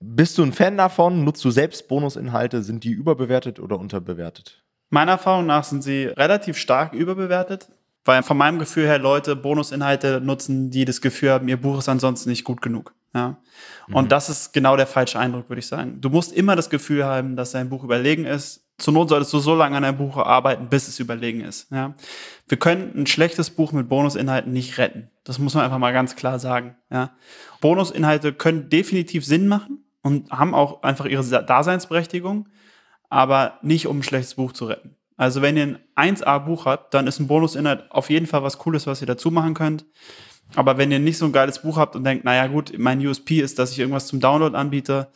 Bist 0.00 0.36
du 0.36 0.42
ein 0.42 0.52
Fan 0.52 0.76
davon? 0.76 1.24
Nutzt 1.24 1.44
du 1.44 1.50
selbst 1.50 1.88
Bonusinhalte? 1.88 2.62
Sind 2.62 2.84
die 2.84 2.90
überbewertet 2.90 3.60
oder 3.60 3.78
unterbewertet? 3.78 4.62
Meiner 4.90 5.12
Erfahrung 5.12 5.46
nach 5.46 5.64
sind 5.64 5.82
sie 5.82 6.04
relativ 6.04 6.58
stark 6.58 6.92
überbewertet, 6.92 7.68
weil 8.04 8.22
von 8.22 8.36
meinem 8.36 8.58
Gefühl 8.58 8.86
her 8.86 8.98
Leute 8.98 9.34
Bonusinhalte 9.34 10.20
nutzen, 10.20 10.70
die 10.70 10.84
das 10.84 11.00
Gefühl 11.00 11.30
haben, 11.30 11.48
ihr 11.48 11.56
Buch 11.56 11.78
ist 11.78 11.88
ansonsten 11.88 12.28
nicht 12.28 12.44
gut 12.44 12.60
genug. 12.60 12.94
Ja. 13.14 13.38
Und 13.92 14.04
mhm. 14.04 14.08
das 14.08 14.28
ist 14.28 14.52
genau 14.52 14.76
der 14.76 14.86
falsche 14.86 15.18
Eindruck, 15.18 15.48
würde 15.48 15.60
ich 15.60 15.66
sagen. 15.66 16.00
Du 16.00 16.10
musst 16.10 16.32
immer 16.32 16.56
das 16.56 16.68
Gefühl 16.68 17.04
haben, 17.04 17.36
dass 17.36 17.52
dein 17.52 17.70
Buch 17.70 17.84
überlegen 17.84 18.24
ist 18.24 18.63
zur 18.78 18.92
Not 18.92 19.08
solltest 19.08 19.32
du 19.32 19.38
so 19.38 19.54
lange 19.54 19.76
an 19.76 19.84
einem 19.84 19.96
Buch 19.96 20.16
arbeiten, 20.16 20.68
bis 20.68 20.88
es 20.88 20.98
überlegen 20.98 21.40
ist. 21.40 21.70
Ja? 21.70 21.94
Wir 22.48 22.58
können 22.58 22.92
ein 22.96 23.06
schlechtes 23.06 23.50
Buch 23.50 23.72
mit 23.72 23.88
Bonusinhalten 23.88 24.52
nicht 24.52 24.78
retten. 24.78 25.10
Das 25.22 25.38
muss 25.38 25.54
man 25.54 25.64
einfach 25.64 25.78
mal 25.78 25.92
ganz 25.92 26.16
klar 26.16 26.38
sagen. 26.38 26.76
Ja? 26.90 27.12
Bonusinhalte 27.60 28.32
können 28.32 28.68
definitiv 28.70 29.24
Sinn 29.24 29.46
machen 29.46 29.84
und 30.02 30.30
haben 30.30 30.54
auch 30.54 30.82
einfach 30.82 31.06
ihre 31.06 31.24
Daseinsberechtigung, 31.24 32.48
aber 33.08 33.58
nicht 33.62 33.86
um 33.86 33.98
ein 33.98 34.02
schlechtes 34.02 34.34
Buch 34.34 34.52
zu 34.52 34.66
retten. 34.66 34.96
Also 35.16 35.42
wenn 35.42 35.56
ihr 35.56 35.78
ein 35.94 36.16
1A-Buch 36.16 36.66
habt, 36.66 36.92
dann 36.92 37.06
ist 37.06 37.20
ein 37.20 37.28
Bonusinhalt 37.28 37.90
auf 37.90 38.10
jeden 38.10 38.26
Fall 38.26 38.42
was 38.42 38.58
Cooles, 38.58 38.88
was 38.88 39.00
ihr 39.00 39.06
dazu 39.06 39.30
machen 39.30 39.54
könnt. 39.54 39.86
Aber 40.56 40.76
wenn 40.78 40.90
ihr 40.92 40.98
nicht 40.98 41.18
so 41.18 41.24
ein 41.26 41.32
geiles 41.32 41.62
Buch 41.62 41.76
habt 41.76 41.96
und 41.96 42.04
denkt, 42.04 42.24
naja 42.24 42.48
gut, 42.48 42.72
mein 42.76 43.04
USP 43.04 43.40
ist, 43.40 43.58
dass 43.58 43.72
ich 43.72 43.78
irgendwas 43.78 44.08
zum 44.08 44.20
Download 44.20 44.56
anbiete, 44.56 45.08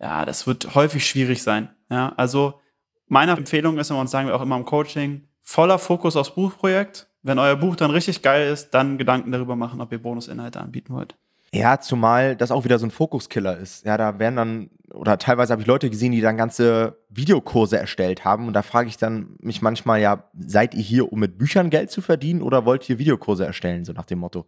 ja, 0.00 0.24
das 0.24 0.46
wird 0.46 0.74
häufig 0.74 1.06
schwierig 1.06 1.42
sein. 1.42 1.70
Ja, 1.88 2.12
also 2.16 2.60
meine 3.08 3.32
Empfehlung 3.32 3.78
ist 3.78 3.90
immer, 3.90 4.00
und 4.00 4.10
sagen 4.10 4.28
wir 4.28 4.36
auch 4.36 4.42
immer 4.42 4.56
im 4.56 4.64
Coaching, 4.64 5.28
voller 5.42 5.78
Fokus 5.78 6.16
aufs 6.16 6.34
Buchprojekt. 6.34 7.08
Wenn 7.22 7.38
euer 7.38 7.56
Buch 7.56 7.76
dann 7.76 7.90
richtig 7.90 8.22
geil 8.22 8.48
ist, 8.48 8.70
dann 8.70 8.98
Gedanken 8.98 9.32
darüber 9.32 9.56
machen, 9.56 9.80
ob 9.80 9.92
ihr 9.92 10.00
Bonusinhalte 10.00 10.60
anbieten 10.60 10.94
wollt. 10.94 11.16
Ja, 11.52 11.80
zumal 11.80 12.36
das 12.36 12.50
auch 12.50 12.64
wieder 12.64 12.78
so 12.78 12.86
ein 12.86 12.90
Fokuskiller 12.90 13.56
ist. 13.56 13.86
Ja, 13.86 13.96
da 13.96 14.18
werden 14.18 14.36
dann, 14.36 14.70
oder 14.92 15.16
teilweise 15.18 15.52
habe 15.52 15.62
ich 15.62 15.68
Leute 15.68 15.88
gesehen, 15.88 16.12
die 16.12 16.20
dann 16.20 16.36
ganze 16.36 16.98
Videokurse 17.08 17.78
erstellt 17.78 18.24
haben. 18.24 18.46
Und 18.46 18.52
da 18.52 18.62
frage 18.62 18.88
ich 18.88 18.96
dann 18.96 19.36
mich 19.40 19.62
manchmal, 19.62 20.00
ja, 20.00 20.24
seid 20.38 20.74
ihr 20.74 20.82
hier, 20.82 21.12
um 21.12 21.18
mit 21.18 21.38
Büchern 21.38 21.70
Geld 21.70 21.90
zu 21.90 22.02
verdienen 22.02 22.42
oder 22.42 22.64
wollt 22.64 22.88
ihr 22.88 22.98
Videokurse 22.98 23.46
erstellen, 23.46 23.84
so 23.84 23.92
nach 23.92 24.06
dem 24.06 24.18
Motto? 24.18 24.46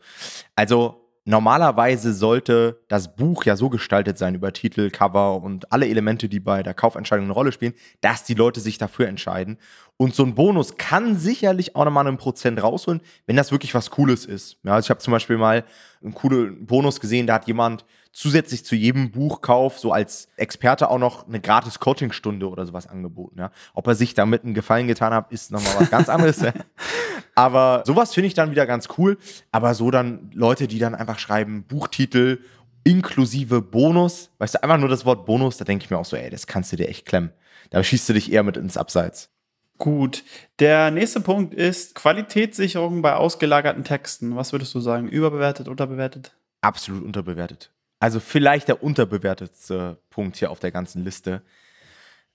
Also 0.55 1.08
Normalerweise 1.29 2.15
sollte 2.15 2.81
das 2.89 3.15
Buch 3.15 3.45
ja 3.45 3.55
so 3.55 3.69
gestaltet 3.69 4.17
sein 4.17 4.35
über 4.35 4.55
Titel, 4.55 4.89
Cover 4.89 5.43
und 5.43 5.71
alle 5.71 5.87
Elemente, 5.87 6.27
die 6.27 6.41
bei 6.41 6.63
der 6.63 6.73
Kaufentscheidung 6.73 7.27
eine 7.27 7.35
Rolle 7.35 7.53
spielen, 7.53 7.75
dass 8.01 8.25
die 8.25 8.33
Leute 8.33 8.61
sich 8.61 8.79
dafür 8.79 9.09
entscheiden. 9.09 9.59
Und 9.99 10.15
so 10.15 10.25
ein 10.25 10.35
Bonus 10.35 10.79
kann 10.79 11.19
sicherlich 11.19 11.77
auch 11.77 11.85
nochmal 11.85 12.07
einen 12.07 12.17
Prozent 12.17 12.63
rausholen, 12.63 13.03
wenn 13.27 13.37
das 13.37 13.53
wirklich 13.53 13.75
was 13.75 13.91
Cooles 13.91 14.25
ist. 14.25 14.57
Ja, 14.63 14.73
also 14.73 14.87
ich 14.87 14.91
habe 14.91 15.01
zum 15.01 15.11
Beispiel 15.11 15.37
mal 15.37 15.67
einen 16.03 16.15
coolen 16.15 16.65
Bonus 16.65 16.99
gesehen, 16.99 17.27
da 17.27 17.35
hat 17.35 17.47
jemand 17.47 17.85
zusätzlich 18.13 18.65
zu 18.65 18.75
jedem 18.75 19.11
Buchkauf 19.11 19.79
so 19.79 19.93
als 19.93 20.29
Experte 20.37 20.91
auch 20.91 20.99
noch 20.99 21.27
eine 21.27 21.41
gratis 21.41 21.79
Coachingstunde 21.79 22.49
oder 22.49 22.67
sowas 22.67 22.87
angeboten. 22.87 23.39
Ja. 23.39 23.51
Ob 23.75 23.87
er 23.87 23.95
sich 23.95 24.15
damit 24.15 24.45
einen 24.45 24.55
Gefallen 24.55 24.89
getan 24.89 25.13
hat, 25.13 25.31
ist 25.33 25.51
nochmal 25.51 25.75
was 25.79 25.91
ganz 25.91 26.09
anderes. 26.09 26.43
Aber 27.35 27.83
sowas 27.87 28.15
finde 28.15 28.27
ich 28.27 28.35
dann 28.35 28.51
wieder 28.51 28.67
ganz 28.67 28.89
cool. 28.99 29.19
Aber 29.53 29.75
so 29.75 29.91
dann 29.91 30.31
Leute, 30.35 30.67
die 30.67 30.79
dann 30.79 30.95
einfach 30.95 31.19
schreiben, 31.19 31.65
Buchtitel 31.65 32.41
inklusive 32.85 33.61
Bonus, 33.61 34.31
weißt 34.39 34.55
du, 34.55 34.63
einfach 34.63 34.79
nur 34.79 34.89
das 34.89 35.05
Wort 35.05 35.27
Bonus, 35.27 35.59
da 35.59 35.65
denke 35.65 35.85
ich 35.85 35.91
mir 35.91 35.99
auch 35.99 36.05
so, 36.05 36.17
ey, 36.17 36.31
das 36.31 36.47
kannst 36.47 36.73
du 36.73 36.77
dir 36.77 36.89
echt 36.89 37.07
klemmen. 37.07 37.33
Da 37.71 37.83
schießt 37.83 38.09
du 38.09 38.15
dich 38.15 38.33
eher 38.33 38.43
mit 38.43 38.57
ins 38.57 38.77
Abseits. 38.77 39.31
Gut. 39.79 40.25
Der 40.59 40.91
nächste 40.91 41.21
Punkt 41.21 41.55
ist 41.55 41.95
Qualitätssicherung 41.95 43.01
bei 43.01 43.15
ausgelagerten 43.15 43.85
Texten. 43.85 44.35
Was 44.35 44.53
würdest 44.53 44.75
du 44.75 44.81
sagen? 44.81 45.09
Überbewertet, 45.09 45.69
unterbewertet? 45.69 46.37
Absolut 46.61 47.05
unterbewertet. 47.05 47.71
Also 48.01 48.21
vielleicht 48.21 48.69
der 48.69 48.83
unterbewertetste 48.83 49.99
Punkt 50.11 50.37
hier 50.37 50.51
auf 50.51 50.61
der 50.61 50.71
ganzen 50.71 51.05
Liste. 51.05 51.43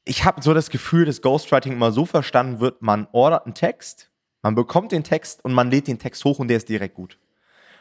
Ich 0.03 0.25
habe 0.25 0.41
so 0.41 0.53
das 0.53 0.69
Gefühl, 0.69 1.05
dass 1.05 1.21
Ghostwriting 1.21 1.73
immer 1.73 1.91
so 1.91 2.05
verstanden 2.05 2.59
wird, 2.59 2.81
man 2.81 3.07
ordert 3.13 3.45
einen 3.45 3.55
Text, 3.55 4.11
man 4.41 4.55
bekommt 4.55 4.91
den 4.91 5.05
Text 5.05 5.43
und 5.45 5.53
man 5.53 5.71
lädt 5.71 5.87
den 5.87 5.99
Text 5.99 6.25
hoch 6.25 6.39
und 6.39 6.49
der 6.49 6.57
ist 6.57 6.67
direkt 6.67 6.95
gut. 6.95 7.17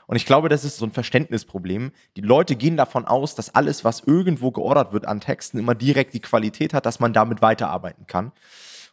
Und 0.07 0.17
ich 0.17 0.27
glaube, 0.27 0.49
das 0.49 0.65
ist 0.65 0.77
so 0.77 0.87
ein 0.87 0.93
Verständnisproblem. 0.93 1.93
Die 2.17 2.21
Leute 2.21 2.55
gehen 2.55 2.77
davon 2.77 3.05
aus, 3.05 3.35
dass 3.35 3.55
alles, 3.55 3.85
was 3.85 4.01
irgendwo 4.01 4.51
geordert 4.51 4.93
wird 4.93 5.07
an 5.07 5.21
Texten, 5.21 5.59
immer 5.59 5.75
direkt 5.75 6.15
die 6.15 6.21
Qualität 6.21 6.75
hat, 6.75 6.87
dass 6.87 7.01
man 7.01 7.13
damit 7.13 7.43
weiterarbeiten 7.43 8.07
kann. 8.07 8.33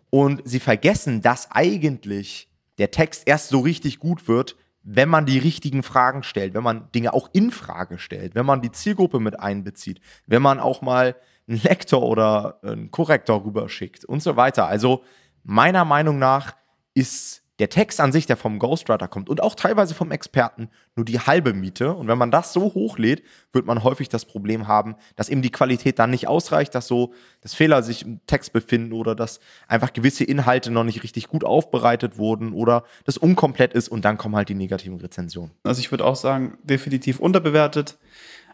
Und 0.09 0.41
sie 0.45 0.59
vergessen, 0.59 1.21
dass 1.21 1.51
eigentlich 1.51 2.49
der 2.77 2.91
Text 2.91 3.27
erst 3.27 3.49
so 3.49 3.59
richtig 3.59 3.99
gut 3.99 4.27
wird, 4.27 4.55
wenn 4.91 5.07
man 5.07 5.27
die 5.27 5.37
richtigen 5.37 5.83
Fragen 5.83 6.23
stellt, 6.23 6.55
wenn 6.55 6.63
man 6.63 6.91
Dinge 6.93 7.13
auch 7.13 7.29
in 7.31 7.51
Frage 7.51 7.99
stellt, 7.99 8.33
wenn 8.33 8.45
man 8.45 8.63
die 8.63 8.71
Zielgruppe 8.71 9.19
mit 9.19 9.39
einbezieht, 9.39 10.01
wenn 10.25 10.41
man 10.41 10.59
auch 10.59 10.81
mal 10.81 11.15
einen 11.47 11.61
Lektor 11.61 12.01
oder 12.01 12.59
einen 12.63 12.89
Korrektor 12.89 13.45
rüberschickt 13.45 14.03
und 14.03 14.23
so 14.23 14.35
weiter. 14.35 14.67
Also 14.67 15.03
meiner 15.43 15.85
Meinung 15.85 16.17
nach 16.17 16.55
ist 16.95 17.43
der 17.59 17.69
Text 17.69 17.99
an 17.99 18.11
sich, 18.11 18.25
der 18.25 18.37
vom 18.37 18.57
Ghostwriter 18.57 19.07
kommt 19.07 19.29
und 19.29 19.43
auch 19.43 19.53
teilweise 19.53 19.93
vom 19.93 20.11
Experten, 20.11 20.69
nur 20.95 21.05
die 21.05 21.19
halbe 21.19 21.53
Miete. 21.53 21.93
Und 21.93 22.07
wenn 22.07 22.17
man 22.17 22.31
das 22.31 22.53
so 22.53 22.73
hochlädt, 22.73 23.21
wird 23.51 23.65
man 23.65 23.83
häufig 23.83 24.07
das 24.07 24.25
Problem 24.25 24.67
haben, 24.67 24.95
dass 25.17 25.29
eben 25.29 25.41
die 25.41 25.51
Qualität 25.51 25.99
dann 25.99 26.09
nicht 26.09 26.27
ausreicht, 26.27 26.73
dass 26.73 26.87
so, 26.87 27.13
dass 27.41 27.53
Fehler 27.53 27.83
sich 27.83 28.05
im 28.05 28.21
Text 28.27 28.53
befinden 28.53 28.93
oder 28.93 29.13
dass 29.13 29.41
einfach 29.67 29.91
gewisse 29.91 30.23
Inhalte 30.23 30.71
noch 30.71 30.85
nicht 30.85 31.03
richtig 31.03 31.27
gut 31.27 31.43
aufbereitet 31.43 32.17
wurden 32.17 32.53
oder 32.53 32.83
das 33.03 33.17
unkomplett 33.17 33.73
ist 33.73 33.89
und 33.89 34.05
dann 34.05 34.17
kommen 34.17 34.35
halt 34.35 34.49
die 34.49 34.55
negativen 34.55 34.99
Rezensionen. 34.99 35.51
Also 35.63 35.81
ich 35.81 35.91
würde 35.91 36.05
auch 36.05 36.15
sagen, 36.15 36.57
definitiv 36.63 37.19
unterbewertet. 37.19 37.97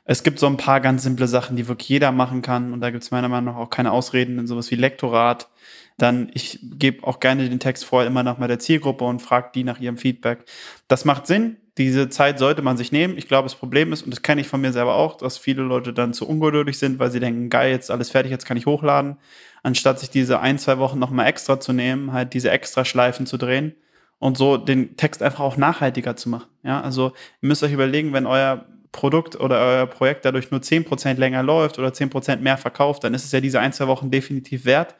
Es 0.06 0.24
gibt 0.24 0.40
so 0.40 0.48
ein 0.48 0.58
paar 0.58 0.82
ganz 0.82 1.04
simple 1.04 1.28
Sachen, 1.28 1.56
die 1.56 1.68
wirklich 1.68 1.90
jeder 1.90 2.12
machen 2.12 2.42
kann 2.42 2.74
und 2.74 2.82
da 2.82 2.92
gibt 2.92 3.04
es 3.04 3.12
meiner 3.12 3.28
Meinung 3.28 3.54
nach 3.54 3.62
auch 3.62 3.70
keine 3.70 3.92
Ausreden 3.92 4.40
in 4.40 4.48
sowas 4.48 4.72
wie 4.72 4.76
Lektorat 4.76 5.50
dann 5.98 6.30
ich 6.34 6.60
gebe 6.62 7.06
auch 7.08 7.20
gerne 7.20 7.50
den 7.50 7.60
Text 7.60 7.86
vorher 7.86 8.08
immer 8.08 8.24
nach 8.24 8.38
der 8.38 8.60
Zielgruppe 8.60 9.06
und 9.06 9.22
frage 9.22 9.52
die 9.56 9.64
nach 9.64 9.80
ihrem 9.80 9.98
Feedback. 9.98 10.46
Das 10.88 11.06
macht 11.06 11.28
Sinn. 11.28 11.58
Diese 11.78 12.10
Zeit 12.10 12.40
sollte 12.40 12.62
man 12.62 12.78
sich 12.78 12.92
nehmen. 12.92 13.18
Ich 13.18 13.28
glaube, 13.28 13.46
das 13.46 13.56
Problem 13.56 13.92
ist, 13.92 14.04
und 14.04 14.12
das 14.12 14.22
kenne 14.22 14.42
ich 14.42 14.48
von 14.48 14.62
mir 14.62 14.72
selber 14.72 14.96
auch, 14.96 15.18
dass 15.18 15.38
viele 15.38 15.62
Leute 15.62 15.94
dann 15.94 16.14
zu 16.14 16.28
ungeduldig 16.28 16.80
sind, 16.80 17.00
weil 17.00 17.12
sie 17.12 17.20
denken, 17.20 17.50
geil, 17.50 17.72
jetzt 17.72 17.92
alles 17.92 18.12
fertig, 18.12 18.32
jetzt 18.32 18.46
kann 18.46 18.56
ich 18.56 18.66
hochladen, 18.66 19.18
anstatt 19.62 20.00
sich 20.00 20.10
diese 20.10 20.40
ein, 20.40 20.58
zwei 20.58 20.78
Wochen 20.78 21.00
nochmal 21.00 21.28
extra 21.28 21.60
zu 21.60 21.74
nehmen, 21.74 22.14
halt 22.14 22.34
diese 22.34 22.50
extra 22.50 22.86
Schleifen 22.86 23.26
zu 23.26 23.38
drehen 23.38 23.76
und 24.20 24.38
so 24.38 24.56
den 24.56 24.96
Text 24.96 25.22
einfach 25.22 25.42
auch 25.42 25.58
nachhaltiger 25.58 26.16
zu 26.16 26.30
machen. 26.30 26.48
Ja, 26.64 26.80
also 26.80 27.12
ihr 27.42 27.48
müsst 27.48 27.64
euch 27.64 27.74
überlegen, 27.74 28.14
wenn 28.14 28.26
euer 28.26 28.66
Produkt 28.96 29.38
oder 29.38 29.60
euer 29.60 29.86
Projekt 29.88 30.24
dadurch 30.24 30.52
nur 30.52 30.62
10% 30.62 31.16
länger 31.16 31.44
läuft 31.44 31.78
oder 31.78 31.90
10% 31.90 32.38
mehr 32.38 32.58
verkauft, 32.58 33.04
dann 33.04 33.14
ist 33.14 33.26
es 33.26 33.32
ja 33.34 33.42
diese 33.42 33.60
ein, 33.60 33.74
zwei 33.74 33.88
Wochen 33.88 34.10
definitiv 34.10 34.64
wert. 34.64 34.96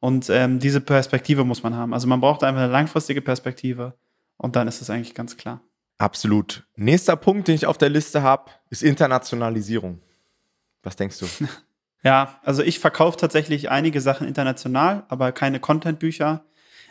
Und 0.00 0.28
ähm, 0.28 0.58
diese 0.58 0.82
Perspektive 0.82 1.44
muss 1.44 1.62
man 1.62 1.74
haben. 1.74 1.94
Also 1.94 2.06
man 2.06 2.20
braucht 2.20 2.44
einfach 2.44 2.60
eine 2.60 2.70
langfristige 2.70 3.22
Perspektive 3.22 3.94
und 4.36 4.54
dann 4.54 4.68
ist 4.68 4.82
es 4.82 4.90
eigentlich 4.90 5.14
ganz 5.14 5.38
klar. 5.38 5.62
Absolut. 5.96 6.66
Nächster 6.76 7.16
Punkt, 7.16 7.48
den 7.48 7.54
ich 7.54 7.66
auf 7.66 7.78
der 7.78 7.88
Liste 7.88 8.22
habe, 8.22 8.50
ist 8.68 8.82
Internationalisierung. 8.82 10.00
Was 10.82 10.94
denkst 10.94 11.18
du? 11.18 11.26
ja, 12.04 12.38
also 12.44 12.62
ich 12.62 12.78
verkaufe 12.78 13.16
tatsächlich 13.16 13.70
einige 13.70 14.00
Sachen 14.02 14.28
international, 14.28 15.04
aber 15.08 15.32
keine 15.32 15.58
Content-Bücher. 15.58 16.44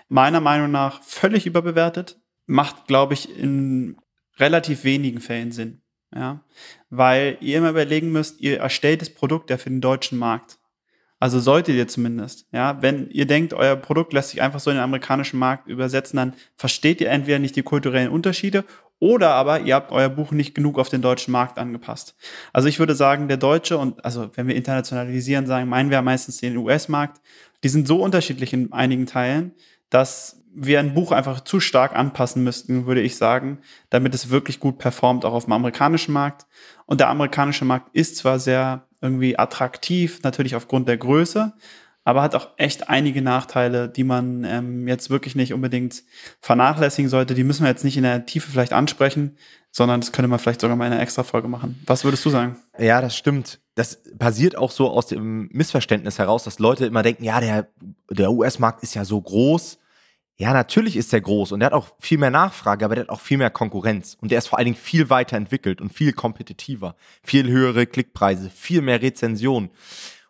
meiner 0.09 0.41
Meinung 0.41 0.71
nach 0.71 1.03
völlig 1.03 1.45
überbewertet. 1.45 2.19
Macht, 2.47 2.87
glaube 2.87 3.13
ich, 3.13 3.37
in 3.37 3.97
relativ 4.37 4.83
wenigen 4.83 5.21
Fällen 5.21 5.51
Sinn. 5.51 5.81
Ja, 6.15 6.41
weil 6.89 7.37
ihr 7.41 7.57
immer 7.57 7.71
überlegen 7.71 8.11
müsst, 8.11 8.39
ihr 8.39 8.59
erstellt 8.59 9.01
das 9.01 9.09
Produkt 9.09 9.49
ja 9.49 9.57
für 9.57 9.69
den 9.69 9.81
deutschen 9.81 10.17
Markt. 10.17 10.57
Also 11.19 11.39
solltet 11.39 11.75
ihr 11.75 11.87
zumindest. 11.87 12.47
Ja, 12.51 12.81
wenn 12.81 13.09
ihr 13.09 13.25
denkt, 13.25 13.53
euer 13.53 13.75
Produkt 13.75 14.13
lässt 14.13 14.29
sich 14.29 14.41
einfach 14.41 14.59
so 14.59 14.69
in 14.69 14.77
den 14.77 14.83
amerikanischen 14.83 15.39
Markt 15.39 15.67
übersetzen, 15.67 16.17
dann 16.17 16.33
versteht 16.55 17.01
ihr 17.01 17.09
entweder 17.09 17.39
nicht 17.39 17.55
die 17.55 17.63
kulturellen 17.63 18.11
Unterschiede 18.11 18.63
oder 18.99 19.31
aber 19.31 19.61
ihr 19.61 19.75
habt 19.75 19.91
euer 19.91 20.09
Buch 20.09 20.31
nicht 20.31 20.55
genug 20.55 20.79
auf 20.79 20.89
den 20.89 21.01
deutschen 21.01 21.31
Markt 21.31 21.59
angepasst. 21.59 22.15
Also 22.53 22.67
ich 22.67 22.79
würde 22.79 22.95
sagen, 22.95 23.27
der 23.27 23.37
deutsche 23.37 23.77
und 23.77 24.03
also 24.05 24.29
wenn 24.35 24.47
wir 24.47 24.55
internationalisieren 24.55 25.45
sagen, 25.45 25.69
meinen 25.69 25.89
wir 25.89 26.01
meistens 26.01 26.37
den 26.37 26.57
US-Markt, 26.57 27.21
die 27.63 27.69
sind 27.69 27.87
so 27.87 28.01
unterschiedlich 28.01 28.53
in 28.53 28.71
einigen 28.71 29.05
Teilen, 29.05 29.53
dass 29.89 30.43
wir 30.59 30.79
ein 30.79 30.95
Buch 30.95 31.11
einfach 31.11 31.41
zu 31.41 31.59
stark 31.59 31.95
anpassen 31.95 32.43
müssten, 32.43 32.87
würde 32.87 33.01
ich 33.01 33.15
sagen, 33.15 33.59
damit 33.91 34.15
es 34.15 34.31
wirklich 34.31 34.59
gut 34.59 34.79
performt, 34.79 35.23
auch 35.23 35.33
auf 35.33 35.45
dem 35.45 35.53
amerikanischen 35.53 36.13
Markt. 36.13 36.47
Und 36.87 36.99
der 36.99 37.09
amerikanische 37.09 37.63
Markt 37.63 37.95
ist 37.95 38.17
zwar 38.17 38.39
sehr 38.39 38.87
irgendwie 38.99 39.37
attraktiv, 39.37 40.21
natürlich 40.23 40.55
aufgrund 40.55 40.87
der 40.87 40.97
Größe, 40.97 41.53
aber 42.03 42.23
hat 42.23 42.33
auch 42.33 42.49
echt 42.57 42.89
einige 42.89 43.21
Nachteile, 43.21 43.87
die 43.87 44.03
man 44.03 44.45
ähm, 44.45 44.87
jetzt 44.87 45.11
wirklich 45.11 45.35
nicht 45.35 45.53
unbedingt 45.53 46.03
vernachlässigen 46.41 47.09
sollte. 47.09 47.35
Die 47.35 47.43
müssen 47.43 47.63
wir 47.63 47.69
jetzt 47.69 47.83
nicht 47.83 47.97
in 47.97 48.03
der 48.03 48.25
Tiefe 48.25 48.49
vielleicht 48.49 48.73
ansprechen, 48.73 49.37
sondern 49.71 50.01
das 50.01 50.11
könnte 50.11 50.27
man 50.27 50.39
vielleicht 50.39 50.61
sogar 50.61 50.75
mal 50.75 50.87
in 50.87 50.93
einer 50.93 51.01
extra 51.01 51.21
Folge 51.21 51.47
machen. 51.47 51.79
Was 51.85 52.03
würdest 52.03 52.25
du 52.25 52.31
sagen? 52.31 52.55
Ja, 52.79 52.99
das 52.99 53.15
stimmt. 53.15 53.59
Das 53.75 54.01
basiert 54.15 54.57
auch 54.57 54.71
so 54.71 54.89
aus 54.89 55.05
dem 55.05 55.49
Missverständnis 55.51 56.17
heraus, 56.17 56.45
dass 56.45 56.57
Leute 56.57 56.87
immer 56.87 57.03
denken, 57.03 57.23
ja, 57.23 57.39
der, 57.39 57.67
der 58.09 58.31
US-Markt 58.31 58.81
ist 58.81 58.95
ja 58.95 59.05
so 59.05 59.21
groß. 59.21 59.77
Ja, 60.39 60.53
natürlich 60.53 60.95
ist 60.95 61.13
der 61.13 61.21
groß 61.21 61.51
und 61.51 61.61
der 61.61 61.67
hat 61.67 61.73
auch 61.73 61.95
viel 61.99 62.19
mehr 62.19 62.29
Nachfrage, 62.29 62.85
aber 62.85 62.93
der 62.93 63.05
hat 63.05 63.09
auch 63.09 63.21
viel 63.21 63.39
mehr 63.39 63.49
Konkurrenz. 63.49 64.15
Und 64.21 64.29
der 64.29 64.37
ist 64.37 64.47
vor 64.47 64.59
allen 64.59 64.65
Dingen 64.65 64.77
viel 64.77 65.09
weiter 65.09 65.35
entwickelt 65.35 65.81
und 65.81 65.91
viel 65.91 66.13
kompetitiver. 66.13 66.95
Viel 67.23 67.49
höhere 67.49 67.87
Klickpreise, 67.87 68.51
viel 68.51 68.83
mehr 68.83 69.01
Rezensionen. 69.01 69.69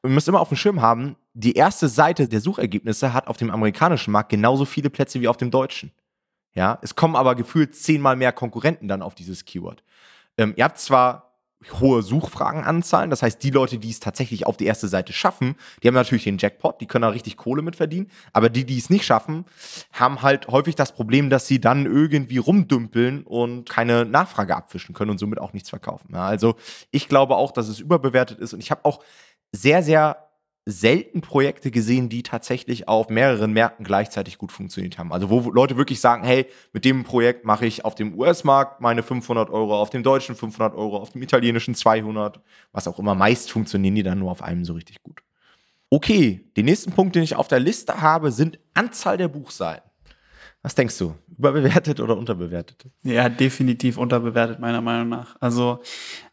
Und 0.01 0.11
wir 0.11 0.13
müssen 0.13 0.29
immer 0.29 0.39
auf 0.39 0.47
dem 0.47 0.57
Schirm 0.57 0.81
haben, 0.81 1.17
die 1.33 1.53
erste 1.53 1.89
Seite 1.89 2.29
der 2.29 2.39
Suchergebnisse 2.39 3.13
hat 3.13 3.27
auf 3.27 3.35
dem 3.35 3.51
amerikanischen 3.51 4.11
Markt 4.11 4.29
genauso 4.29 4.63
viele 4.63 4.89
Plätze 4.89 5.19
wie 5.19 5.27
auf 5.27 5.37
dem 5.37 5.51
deutschen. 5.51 5.91
Ja, 6.53 6.79
es 6.81 6.95
kommen 6.95 7.17
aber 7.17 7.35
gefühlt 7.35 7.75
zehnmal 7.75 8.15
mehr 8.15 8.31
Konkurrenten 8.31 8.87
dann 8.87 9.01
auf 9.01 9.13
dieses 9.13 9.43
Keyword. 9.43 9.83
Ähm, 10.37 10.53
ihr 10.55 10.63
habt 10.63 10.79
zwar 10.79 11.26
hohe 11.79 12.01
Suchfragenanzahlen, 12.01 13.09
das 13.09 13.21
heißt, 13.21 13.41
die 13.41 13.49
Leute, 13.49 13.79
die 13.79 13.89
es 13.89 13.99
tatsächlich 13.99 14.45
auf 14.45 14.57
die 14.57 14.65
erste 14.65 14.87
Seite 14.87 15.11
schaffen, 15.11 15.55
die 15.81 15.87
haben 15.87 15.95
natürlich 15.95 16.23
den 16.23 16.37
Jackpot, 16.37 16.79
die 16.79 16.85
können 16.85 17.01
da 17.01 17.09
richtig 17.09 17.35
Kohle 17.37 17.61
mit 17.61 17.75
verdienen, 17.75 18.09
aber 18.31 18.49
die, 18.49 18.65
die 18.65 18.77
es 18.77 18.89
nicht 18.89 19.05
schaffen, 19.05 19.45
haben 19.91 20.21
halt 20.21 20.47
häufig 20.47 20.75
das 20.75 20.93
Problem, 20.93 21.29
dass 21.29 21.47
sie 21.47 21.59
dann 21.59 21.85
irgendwie 21.85 22.37
rumdümpeln 22.37 23.23
und 23.23 23.69
keine 23.69 24.05
Nachfrage 24.05 24.55
abfischen 24.55 24.93
können 24.93 25.11
und 25.11 25.17
somit 25.17 25.39
auch 25.39 25.53
nichts 25.53 25.69
verkaufen. 25.69 26.09
Ja, 26.13 26.25
also 26.25 26.55
ich 26.91 27.09
glaube 27.09 27.35
auch, 27.35 27.51
dass 27.51 27.67
es 27.67 27.79
überbewertet 27.79 28.39
ist. 28.39 28.53
Und 28.53 28.59
ich 28.59 28.71
habe 28.71 28.85
auch 28.85 29.03
sehr, 29.51 29.81
sehr 29.83 30.26
selten 30.69 31.21
Projekte 31.21 31.71
gesehen, 31.71 32.09
die 32.09 32.23
tatsächlich 32.23 32.89
auf 32.89 33.07
mehreren 33.07 33.53
Märkten 33.53 33.85
gleichzeitig 33.85 34.37
gut 34.37 34.51
funktioniert 34.51 34.97
haben. 34.97 35.13
Also 35.13 35.29
wo 35.29 35.49
Leute 35.49 35.77
wirklich 35.77 36.01
sagen, 36.01 36.25
hey, 36.25 36.45
mit 36.73 36.83
dem 36.83 37.05
Projekt 37.05 37.45
mache 37.45 37.65
ich 37.65 37.85
auf 37.85 37.95
dem 37.95 38.13
US-Markt 38.19 38.81
meine 38.81 39.01
500 39.01 39.49
Euro, 39.49 39.79
auf 39.79 39.89
dem 39.91 40.03
deutschen 40.03 40.35
500 40.35 40.75
Euro, 40.75 40.97
auf 40.97 41.11
dem 41.11 41.21
italienischen 41.21 41.73
200, 41.73 42.41
was 42.73 42.85
auch 42.85 42.99
immer. 42.99 43.15
Meist 43.15 43.49
funktionieren 43.49 43.95
die 43.95 44.03
dann 44.03 44.19
nur 44.19 44.29
auf 44.29 44.43
einem 44.43 44.65
so 44.65 44.73
richtig 44.73 45.01
gut. 45.01 45.21
Okay, 45.89 46.51
den 46.57 46.65
nächsten 46.65 46.91
Punkt, 46.91 47.15
den 47.15 47.23
ich 47.23 47.37
auf 47.37 47.47
der 47.47 47.61
Liste 47.61 48.01
habe, 48.01 48.33
sind 48.33 48.59
Anzahl 48.73 49.15
der 49.15 49.29
Buchseiten. 49.29 49.86
Was 50.67 50.75
denkst 50.75 50.97
du? 50.97 51.15
Überbewertet 51.37 52.01
oder 52.01 52.17
unterbewertet? 52.17 52.87
Ja, 53.03 53.29
definitiv 53.29 53.97
unterbewertet, 53.97 54.59
meiner 54.59 54.81
Meinung 54.81 55.07
nach. 55.07 55.37
Also, 55.39 55.79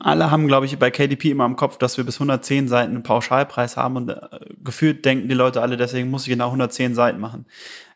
alle 0.01 0.29
haben, 0.33 0.49
glaube 0.49 0.67
ich, 0.67 0.77
bei 0.77 0.91
KDP 0.91 1.31
immer 1.31 1.47
im 1.47 1.55
Kopf, 1.55 1.79
dass 1.79 1.99
wir 1.99 2.05
bis 2.05 2.17
110 2.17 2.67
Seiten 2.67 2.95
einen 2.95 3.05
Pauschalpreis 3.05 3.77
haben 3.77 3.95
und 3.95 4.09
äh, 4.09 4.19
gefühlt 4.59 5.05
denken 5.05 5.29
die 5.29 5.37
Leute 5.37 5.63
alle, 5.63 5.77
deswegen 5.77 6.11
muss 6.11 6.25
ich 6.25 6.31
genau 6.31 6.47
110 6.47 6.97
Seiten 6.97 7.21
machen. 7.21 7.47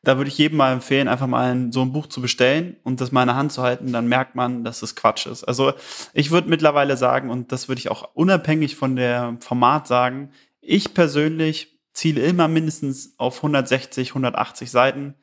Da 0.05 0.17
würde 0.17 0.29
ich 0.29 0.39
jedem 0.39 0.59
mal 0.59 0.73
empfehlen, 0.73 1.09
einfach 1.09 1.27
mal 1.27 1.51
ein, 1.51 1.73
so 1.73 1.83
ein 1.83 1.91
Buch 1.91 2.07
zu 2.07 2.23
bestellen 2.23 2.77
und 2.85 3.01
das 3.01 3.11
mal 3.11 3.23
in 3.23 3.29
der 3.29 3.37
Hand 3.37 3.51
zu 3.51 3.65
halten, 3.65 3.93
dann 3.93 4.07
merkt 4.07 4.37
man, 4.37 4.63
dass 4.63 4.83
es 4.83 4.95
Quatsch 4.95 5.27
ist. 5.27 5.43
Also, 5.43 5.73
ich 6.15 6.31
würde 6.31 6.49
mittlerweile 6.49 6.97
sagen, 6.97 7.31
und 7.31 7.51
das 7.51 7.67
würde 7.67 7.81
ich 7.81 7.91
auch 7.91 8.11
unabhängig 8.15 8.77
von 8.77 8.95
der 8.95 9.39
Format 9.41 9.89
sagen, 9.89 10.31
ich 10.61 10.95
persönlich 10.95 11.81
ziele 11.93 12.21
immer 12.21 12.47
mindestens 12.47 13.15
auf 13.19 13.39
160, 13.39 14.11
180 14.11 14.71
Seiten 14.71 15.17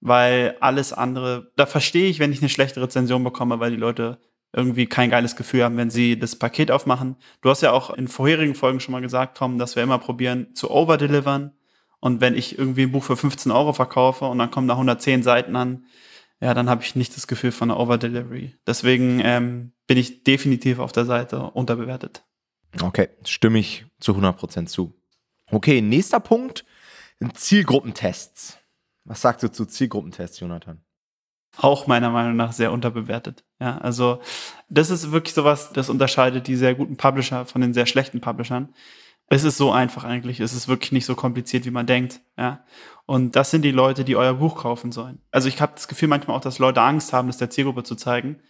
weil 0.00 0.56
alles 0.60 0.92
andere, 0.92 1.52
da 1.56 1.66
verstehe 1.66 2.08
ich, 2.08 2.18
wenn 2.18 2.32
ich 2.32 2.40
eine 2.40 2.48
schlechte 2.48 2.80
Rezension 2.80 3.24
bekomme, 3.24 3.60
weil 3.60 3.70
die 3.70 3.76
Leute 3.76 4.18
irgendwie 4.52 4.86
kein 4.86 5.10
geiles 5.10 5.36
Gefühl 5.36 5.64
haben, 5.64 5.76
wenn 5.76 5.90
sie 5.90 6.18
das 6.18 6.36
Paket 6.36 6.70
aufmachen. 6.70 7.16
Du 7.42 7.50
hast 7.50 7.62
ja 7.62 7.72
auch 7.72 7.90
in 7.90 8.08
vorherigen 8.08 8.54
Folgen 8.54 8.80
schon 8.80 8.92
mal 8.92 9.02
gesagt, 9.02 9.36
Tom, 9.36 9.58
dass 9.58 9.76
wir 9.76 9.82
immer 9.82 9.98
probieren 9.98 10.54
zu 10.54 10.70
overdelivern. 10.70 11.52
Und 12.00 12.20
wenn 12.20 12.34
ich 12.34 12.56
irgendwie 12.56 12.82
ein 12.82 12.92
Buch 12.92 13.04
für 13.04 13.16
15 13.16 13.52
Euro 13.52 13.72
verkaufe 13.72 14.24
und 14.24 14.38
dann 14.38 14.50
kommen 14.50 14.68
da 14.68 14.74
110 14.74 15.22
Seiten 15.22 15.56
an, 15.56 15.84
ja, 16.40 16.54
dann 16.54 16.70
habe 16.70 16.84
ich 16.84 16.94
nicht 16.94 17.16
das 17.16 17.26
Gefühl 17.26 17.50
von 17.50 17.70
einer 17.70 17.80
Overdelivery. 17.80 18.54
Deswegen 18.66 19.20
ähm, 19.24 19.72
bin 19.88 19.98
ich 19.98 20.22
definitiv 20.22 20.78
auf 20.78 20.92
der 20.92 21.04
Seite 21.04 21.42
unterbewertet. 21.42 22.24
Okay, 22.80 23.08
stimme 23.24 23.58
ich 23.58 23.86
zu 23.98 24.12
100% 24.12 24.66
zu. 24.66 24.94
Okay, 25.50 25.80
nächster 25.80 26.20
Punkt 26.20 26.64
Zielgruppentests. 27.34 28.57
Was 29.08 29.22
sagst 29.22 29.42
du 29.42 29.50
zu 29.50 29.64
Zielgruppentests, 29.64 30.38
Jonathan? 30.38 30.82
Auch 31.56 31.86
meiner 31.86 32.10
Meinung 32.10 32.36
nach 32.36 32.52
sehr 32.52 32.70
unterbewertet. 32.70 33.42
Ja, 33.58 33.78
also 33.78 34.20
das 34.68 34.90
ist 34.90 35.12
wirklich 35.12 35.34
sowas, 35.34 35.72
das 35.72 35.88
unterscheidet 35.88 36.46
die 36.46 36.56
sehr 36.56 36.74
guten 36.74 36.98
Publisher 36.98 37.46
von 37.46 37.62
den 37.62 37.72
sehr 37.72 37.86
schlechten 37.86 38.20
Publishern. 38.20 38.68
Es 39.30 39.44
ist 39.44 39.56
so 39.56 39.72
einfach 39.72 40.04
eigentlich. 40.04 40.40
Es 40.40 40.52
ist 40.52 40.68
wirklich 40.68 40.92
nicht 40.92 41.06
so 41.06 41.14
kompliziert, 41.14 41.64
wie 41.64 41.70
man 41.70 41.86
denkt. 41.86 42.20
Ja. 42.36 42.64
Und 43.06 43.34
das 43.34 43.50
sind 43.50 43.62
die 43.62 43.70
Leute, 43.70 44.04
die 44.04 44.14
euer 44.14 44.34
Buch 44.34 44.56
kaufen 44.56 44.92
sollen. 44.92 45.22
Also 45.30 45.48
ich 45.48 45.60
habe 45.62 45.72
das 45.74 45.88
Gefühl 45.88 46.08
manchmal 46.08 46.36
auch, 46.36 46.42
dass 46.42 46.58
Leute 46.58 46.82
Angst 46.82 47.14
haben, 47.14 47.28
das 47.28 47.38
der 47.38 47.50
Zielgruppe 47.50 47.84
zu 47.84 47.94
zeigen. 47.94 48.40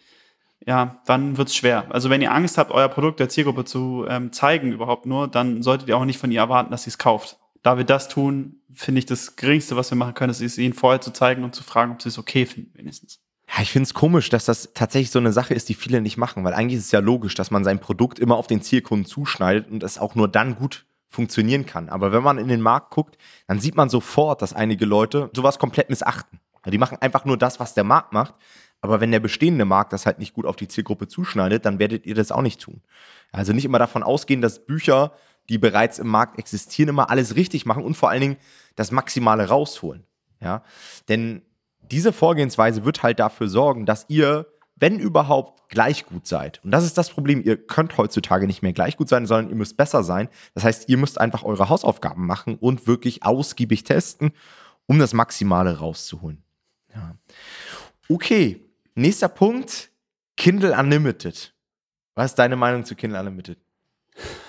Ja, 0.67 1.01
dann 1.07 1.37
wird's 1.37 1.55
schwer. 1.55 1.87
Also 1.91 2.11
wenn 2.11 2.21
ihr 2.21 2.33
Angst 2.33 2.59
habt, 2.59 2.73
euer 2.73 2.89
Produkt 2.89 3.21
der 3.21 3.29
Zielgruppe 3.29 3.65
zu 3.65 4.07
ähm, 4.09 4.33
zeigen 4.33 4.73
überhaupt 4.73 5.07
nur, 5.07 5.29
dann 5.29 5.63
solltet 5.63 5.89
ihr 5.89 5.97
auch 5.97 6.05
nicht 6.05 6.19
von 6.19 6.33
ihr 6.33 6.41
erwarten, 6.41 6.73
dass 6.73 6.83
sie 6.83 6.91
es 6.91 6.99
kauft 6.99 7.39
da 7.63 7.77
wir 7.77 7.85
das 7.85 8.09
tun, 8.09 8.61
finde 8.73 9.01
ich 9.01 9.07
das 9.07 9.37
Geringste, 9.37 9.77
was 9.77 9.91
wir 9.91 9.97
machen 9.97 10.15
können, 10.15 10.31
ist 10.31 10.59
ihnen 10.59 10.75
vorher 10.75 11.01
zu 11.01 11.13
zeigen 11.13 11.45
und 11.45 11.55
zu 11.55 11.63
fragen, 11.63 11.93
ob 11.93 12.03
sie 12.03 12.09
es 12.09 12.19
okay 12.19 12.47
finden, 12.47 12.77
wenigstens. 12.77 13.21
Ja, 13.49 13.63
ich 13.63 13.71
finde 13.71 13.85
es 13.85 13.95
komisch, 13.95 14.29
dass 14.29 14.45
das 14.45 14.71
tatsächlich 14.75 15.11
so 15.11 15.19
eine 15.19 15.33
Sache 15.33 15.55
ist, 15.55 15.69
die 15.69 15.75
viele 15.75 16.01
nicht 16.01 16.19
machen, 16.19 16.45
weil 16.45 16.53
eigentlich 16.53 16.79
ist 16.79 16.87
es 16.87 16.93
ja 16.93 17.01
logisch, 17.01 17.35
dass 17.35 17.51
man 17.51 17.65
sein 17.65 17.81
Produkt 17.81 18.19
immer 18.19 18.37
auf 18.37 18.47
den 18.47 18.61
Zielkunden 18.61 19.07
zuschneidet 19.07 19.71
und 19.71 19.83
es 19.83 19.99
auch 19.99 20.15
nur 20.15 20.29
dann 20.29 20.57
gut 20.57 20.85
funktionieren 21.07 21.65
kann. 21.65 21.89
Aber 21.89 22.13
wenn 22.13 22.23
man 22.23 22.37
in 22.37 22.49
den 22.49 22.61
Markt 22.61 22.91
guckt, 22.91 23.17
dann 23.47 23.59
sieht 23.59 23.75
man 23.75 23.89
sofort, 23.89 24.43
dass 24.43 24.53
einige 24.53 24.85
Leute 24.85 25.31
sowas 25.35 25.59
komplett 25.59 25.89
missachten. 25.89 26.41
Die 26.67 26.77
machen 26.77 26.99
einfach 27.01 27.25
nur 27.25 27.39
das, 27.39 27.61
was 27.61 27.73
der 27.73 27.85
Markt 27.85 28.13
macht. 28.13 28.35
Aber 28.81 29.01
wenn 29.01 29.11
der 29.11 29.21
bestehende 29.21 29.65
Markt 29.65 29.93
das 29.93 30.07
halt 30.07 30.19
nicht 30.19 30.35
gut 30.35 30.47
auf 30.47 30.55
die 30.55 30.69
Zielgruppe 30.69 31.09
zuschneidet, 31.09 31.65
dann 31.65 31.79
werdet 31.79 32.07
ihr 32.07 32.15
das 32.15 32.31
auch 32.31 32.43
nicht 32.43 32.61
tun. 32.61 32.83
Also 33.33 33.53
nicht 33.53 33.65
immer 33.65 33.79
davon 33.79 34.03
ausgehen, 34.03 34.41
dass 34.41 34.65
Bücher 34.65 35.13
die 35.49 35.59
bereits 35.59 35.99
im 35.99 36.09
Markt 36.09 36.39
existieren, 36.39 36.91
immer 36.91 37.11
alles 37.11 37.37
richtig 37.37 37.67
machen 37.67 37.85
und 37.85 37.97
vor 37.97 38.11
allen 38.11 38.21
Dingen 38.21 38.37
das 38.77 38.91
Maximale 38.91 39.49
rausholen. 39.49 40.05
Ja, 40.41 40.63
denn 41.09 41.43
diese 41.91 42.13
Vorgehensweise 42.13 42.85
wird 42.85 43.03
halt 43.03 43.19
dafür 43.19 43.49
sorgen, 43.49 43.87
dass 43.87 44.07
ihr, 44.09 44.47
wenn 44.77 44.99
überhaupt, 44.99 45.69
gleich 45.69 46.07
gut 46.07 46.27
seid. 46.27 46.65
Und 46.65 46.71
das 46.71 46.85
ist 46.85 46.97
das 46.97 47.11
Problem. 47.11 47.43
Ihr 47.45 47.57
könnt 47.57 47.97
heutzutage 47.99 48.47
nicht 48.47 48.63
mehr 48.63 48.73
gleich 48.73 48.97
gut 48.97 49.09
sein, 49.09 49.27
sondern 49.27 49.51
ihr 49.51 49.57
müsst 49.57 49.77
besser 49.77 50.03
sein. 50.03 50.29
Das 50.55 50.65
heißt, 50.65 50.89
ihr 50.89 50.97
müsst 50.97 51.21
einfach 51.21 51.43
eure 51.43 51.69
Hausaufgaben 51.69 52.27
machen 52.27 52.57
und 52.57 52.87
wirklich 52.87 53.23
ausgiebig 53.23 53.85
testen, 53.85 54.33
um 54.87 54.99
das 54.99 55.13
Maximale 55.13 55.79
rauszuholen. 55.79 56.43
Ja. 56.95 57.17
Okay, 58.09 58.65
nächster 58.95 59.29
Punkt: 59.29 59.91
Kindle 60.37 60.75
Unlimited. 60.79 61.55
Was 62.15 62.33
ist 62.33 62.39
deine 62.39 62.57
Meinung 62.57 62.85
zu 62.85 62.95
Kindle 62.95 63.19
Unlimited? 63.19 63.59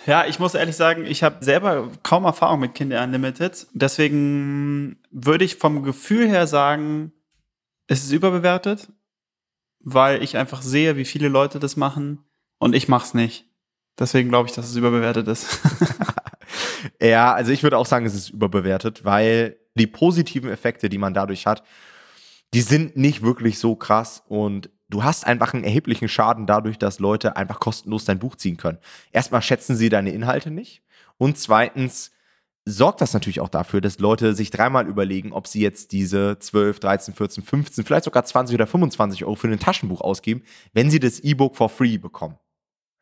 Ja, 0.05 0.25
ich 0.25 0.39
muss 0.39 0.55
ehrlich 0.55 0.75
sagen, 0.75 1.05
ich 1.05 1.23
habe 1.23 1.43
selber 1.43 1.91
kaum 2.03 2.25
Erfahrung 2.25 2.59
mit 2.59 2.73
Kinder 2.73 3.03
Unlimited. 3.03 3.67
Deswegen 3.73 4.97
würde 5.11 5.45
ich 5.45 5.57
vom 5.57 5.83
Gefühl 5.83 6.27
her 6.27 6.47
sagen, 6.47 7.11
es 7.87 8.03
ist 8.03 8.11
überbewertet, 8.11 8.91
weil 9.79 10.23
ich 10.23 10.37
einfach 10.37 10.61
sehe, 10.61 10.97
wie 10.97 11.05
viele 11.05 11.27
Leute 11.27 11.59
das 11.59 11.75
machen 11.75 12.23
und 12.57 12.75
ich 12.75 12.87
mache 12.87 13.05
es 13.05 13.13
nicht. 13.13 13.45
Deswegen 13.97 14.29
glaube 14.29 14.49
ich, 14.49 14.55
dass 14.55 14.69
es 14.69 14.75
überbewertet 14.75 15.27
ist. 15.27 15.59
ja, 17.01 17.33
also 17.33 17.51
ich 17.51 17.63
würde 17.63 17.77
auch 17.77 17.85
sagen, 17.85 18.05
es 18.05 18.15
ist 18.15 18.29
überbewertet, 18.29 19.05
weil 19.05 19.57
die 19.75 19.87
positiven 19.87 20.49
Effekte, 20.49 20.89
die 20.89 20.97
man 20.97 21.13
dadurch 21.13 21.45
hat, 21.45 21.63
die 22.53 22.61
sind 22.61 22.95
nicht 22.95 23.21
wirklich 23.21 23.59
so 23.59 23.75
krass 23.75 24.23
und 24.27 24.69
du 24.89 25.03
hast 25.03 25.25
einfach 25.25 25.53
einen 25.53 25.63
erheblichen 25.63 26.07
Schaden 26.07 26.45
dadurch, 26.45 26.77
dass 26.77 26.99
Leute 26.99 27.35
einfach 27.35 27.59
kostenlos 27.59 28.05
dein 28.05 28.19
Buch 28.19 28.35
ziehen 28.35 28.57
können. 28.57 28.79
Erstmal 29.11 29.41
schätzen 29.41 29.75
sie 29.75 29.89
deine 29.89 30.11
Inhalte 30.11 30.51
nicht 30.51 30.81
und 31.17 31.37
zweitens 31.37 32.11
sorgt 32.65 33.01
das 33.01 33.13
natürlich 33.13 33.39
auch 33.39 33.49
dafür, 33.49 33.81
dass 33.81 33.99
Leute 33.99 34.35
sich 34.35 34.51
dreimal 34.51 34.87
überlegen, 34.87 35.33
ob 35.33 35.47
sie 35.47 35.61
jetzt 35.61 35.91
diese 35.91 36.37
12, 36.39 36.79
13, 36.79 37.13
14, 37.13 37.43
15, 37.43 37.85
vielleicht 37.85 38.05
sogar 38.05 38.23
20 38.25 38.53
oder 38.55 38.67
25 38.67 39.25
Euro 39.25 39.35
für 39.35 39.47
ein 39.47 39.59
Taschenbuch 39.59 40.01
ausgeben, 40.01 40.43
wenn 40.73 40.89
sie 40.89 40.99
das 40.99 41.19
E-Book 41.19 41.55
for 41.55 41.69
free 41.69 41.97
bekommen. 41.97 42.37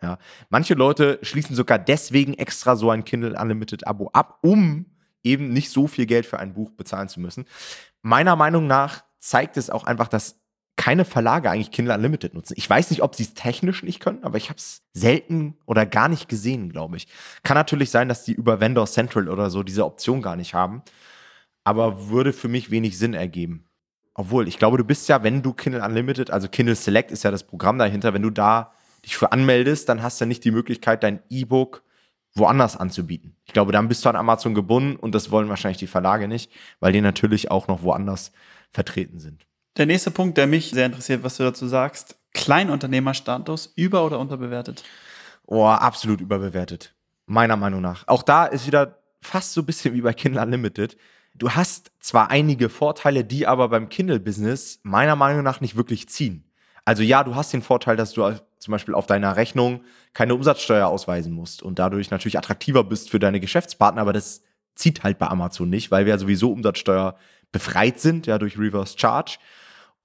Ja. 0.01 0.19
Manche 0.49 0.75
Leute 0.75 1.19
schließen 1.21 1.55
sogar 1.55 1.79
deswegen 1.79 2.35
extra 2.35 2.75
so 2.75 2.91
ein 2.91 3.03
Kindle 3.03 3.39
Unlimited 3.39 3.87
Abo 3.87 4.09
ab, 4.13 4.39
um 4.41 4.85
eben 5.23 5.51
nicht 5.51 5.71
so 5.71 5.87
viel 5.87 6.05
Geld 6.05 6.25
für 6.25 6.39
ein 6.39 6.53
Buch 6.53 6.71
bezahlen 6.71 7.09
zu 7.09 7.19
müssen. 7.19 7.45
Meiner 8.01 8.35
Meinung 8.35 8.67
nach 8.67 9.03
zeigt 9.19 9.57
es 9.57 9.69
auch 9.69 9.83
einfach, 9.83 10.07
dass 10.07 10.39
keine 10.77 11.03
Verlage 11.03 11.49
eigentlich 11.49 11.71
Kindle 11.71 11.93
Unlimited 11.93 12.33
nutzen. 12.33 12.53
Ich 12.55 12.69
weiß 12.69 12.91
nicht, 12.91 13.01
ob 13.01 13.15
sie 13.15 13.23
es 13.23 13.33
technisch 13.33 13.83
nicht 13.83 13.99
können, 13.99 14.23
aber 14.23 14.37
ich 14.37 14.49
habe 14.49 14.57
es 14.57 14.83
selten 14.93 15.57
oder 15.65 15.85
gar 15.85 16.07
nicht 16.07 16.29
gesehen, 16.29 16.71
glaube 16.71 16.97
ich. 16.97 17.07
Kann 17.43 17.55
natürlich 17.55 17.89
sein, 17.89 18.07
dass 18.07 18.23
die 18.23 18.33
über 18.33 18.61
Vendor 18.61 18.85
Central 18.85 19.27
oder 19.27 19.49
so 19.49 19.63
diese 19.63 19.85
Option 19.85 20.21
gar 20.21 20.35
nicht 20.35 20.53
haben, 20.53 20.83
aber 21.63 22.09
würde 22.09 22.31
für 22.31 22.47
mich 22.47 22.71
wenig 22.71 22.97
Sinn 22.97 23.13
ergeben. 23.13 23.65
Obwohl, 24.13 24.47
ich 24.47 24.57
glaube, 24.57 24.77
du 24.77 24.83
bist 24.83 25.09
ja, 25.09 25.23
wenn 25.23 25.41
du 25.41 25.53
Kindle 25.53 25.83
Unlimited, 25.83 26.31
also 26.31 26.47
Kindle 26.47 26.75
Select 26.75 27.11
ist 27.11 27.23
ja 27.23 27.31
das 27.31 27.43
Programm 27.43 27.77
dahinter, 27.77 28.13
wenn 28.13 28.21
du 28.21 28.29
da 28.29 28.73
dich 29.03 29.17
für 29.17 29.31
anmeldest, 29.31 29.89
dann 29.89 30.01
hast 30.01 30.21
du 30.21 30.25
nicht 30.25 30.43
die 30.43 30.51
Möglichkeit, 30.51 31.03
dein 31.03 31.21
E-Book 31.29 31.83
woanders 32.33 32.77
anzubieten. 32.77 33.35
Ich 33.45 33.53
glaube, 33.53 33.71
dann 33.71 33.87
bist 33.87 34.05
du 34.05 34.09
an 34.09 34.15
Amazon 34.15 34.53
gebunden 34.53 34.95
und 34.95 35.13
das 35.15 35.31
wollen 35.31 35.49
wahrscheinlich 35.49 35.77
die 35.77 35.87
Verlage 35.87 36.27
nicht, 36.27 36.51
weil 36.79 36.93
die 36.93 37.01
natürlich 37.01 37.51
auch 37.51 37.67
noch 37.67 37.81
woanders 37.81 38.31
vertreten 38.69 39.19
sind. 39.19 39.47
Der 39.77 39.85
nächste 39.85 40.09
Punkt, 40.09 40.39
der 40.39 40.47
mich 40.47 40.71
sehr 40.71 40.87
interessiert, 40.87 41.21
was 41.21 41.37
du 41.37 41.43
dazu 41.43 41.67
sagst, 41.67 42.17
Kleinunternehmerstatus 42.33 43.73
über- 43.75 44.03
oder 44.03 44.17
unterbewertet? 44.17 44.83
Oh, 45.45 45.67
absolut 45.67 46.19
überbewertet. 46.19 46.95
Meiner 47.27 47.57
Meinung 47.57 47.81
nach. 47.81 48.07
Auch 48.07 48.23
da 48.23 48.45
ist 48.45 48.65
wieder 48.65 48.97
fast 49.21 49.53
so 49.53 49.61
ein 49.61 49.67
bisschen 49.67 49.93
wie 49.93 50.01
bei 50.01 50.13
Kindle 50.13 50.41
Unlimited. 50.41 50.97
Du 51.35 51.51
hast 51.51 51.91
zwar 51.99 52.31
einige 52.31 52.69
Vorteile, 52.69 53.23
die 53.23 53.45
aber 53.45 53.69
beim 53.69 53.89
Kindle-Business 53.89 54.79
meiner 54.81 55.15
Meinung 55.15 55.43
nach 55.43 55.61
nicht 55.61 55.75
wirklich 55.75 56.09
ziehen. 56.09 56.43
Also 56.83 57.03
ja, 57.03 57.23
du 57.23 57.35
hast 57.35 57.53
den 57.53 57.61
Vorteil, 57.61 57.97
dass 57.97 58.13
du 58.13 58.23
zum 58.57 58.71
Beispiel 58.71 58.95
auf 58.95 59.05
deiner 59.05 59.35
Rechnung 59.35 59.81
keine 60.13 60.33
Umsatzsteuer 60.33 60.87
ausweisen 60.87 61.33
musst 61.33 61.61
und 61.61 61.77
dadurch 61.77 62.09
natürlich 62.09 62.39
attraktiver 62.39 62.83
bist 62.83 63.11
für 63.11 63.19
deine 63.19 63.39
Geschäftspartner, 63.39 64.01
aber 64.01 64.13
das 64.13 64.41
zieht 64.73 65.03
halt 65.03 65.19
bei 65.19 65.27
Amazon 65.27 65.69
nicht, 65.69 65.91
weil 65.91 66.05
wir 66.05 66.13
ja 66.13 66.17
sowieso 66.17 66.51
Umsatzsteuer 66.51 67.15
befreit 67.51 67.99
sind, 67.99 68.25
ja, 68.25 68.39
durch 68.39 68.57
Reverse 68.57 68.97
Charge. 68.97 69.37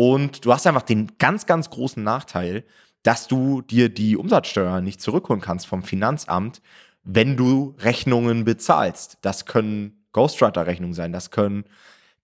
Und 0.05 0.45
du 0.45 0.53
hast 0.53 0.67
einfach 0.67 0.83
den 0.83 1.13
ganz, 1.21 1.47
ganz 1.47 1.71
großen 1.71 2.03
Nachteil, 2.03 2.65
dass 3.05 3.29
du 3.29 3.63
dir 3.63 3.89
die 3.89 4.17
Umsatzsteuer 4.17 4.81
nicht 4.81 5.01
zurückholen 5.01 5.41
kannst 5.41 5.69
vom 5.69 5.85
Finanzamt, 5.85 6.61
wenn 7.05 7.37
du 7.37 7.77
Rechnungen 7.79 8.43
bezahlst. 8.43 9.19
Das 9.21 9.47
können 9.47 10.05
Ghostwriter-Rechnungen 10.11 10.93
sein, 10.93 11.13
das 11.13 11.31
können 11.31 11.67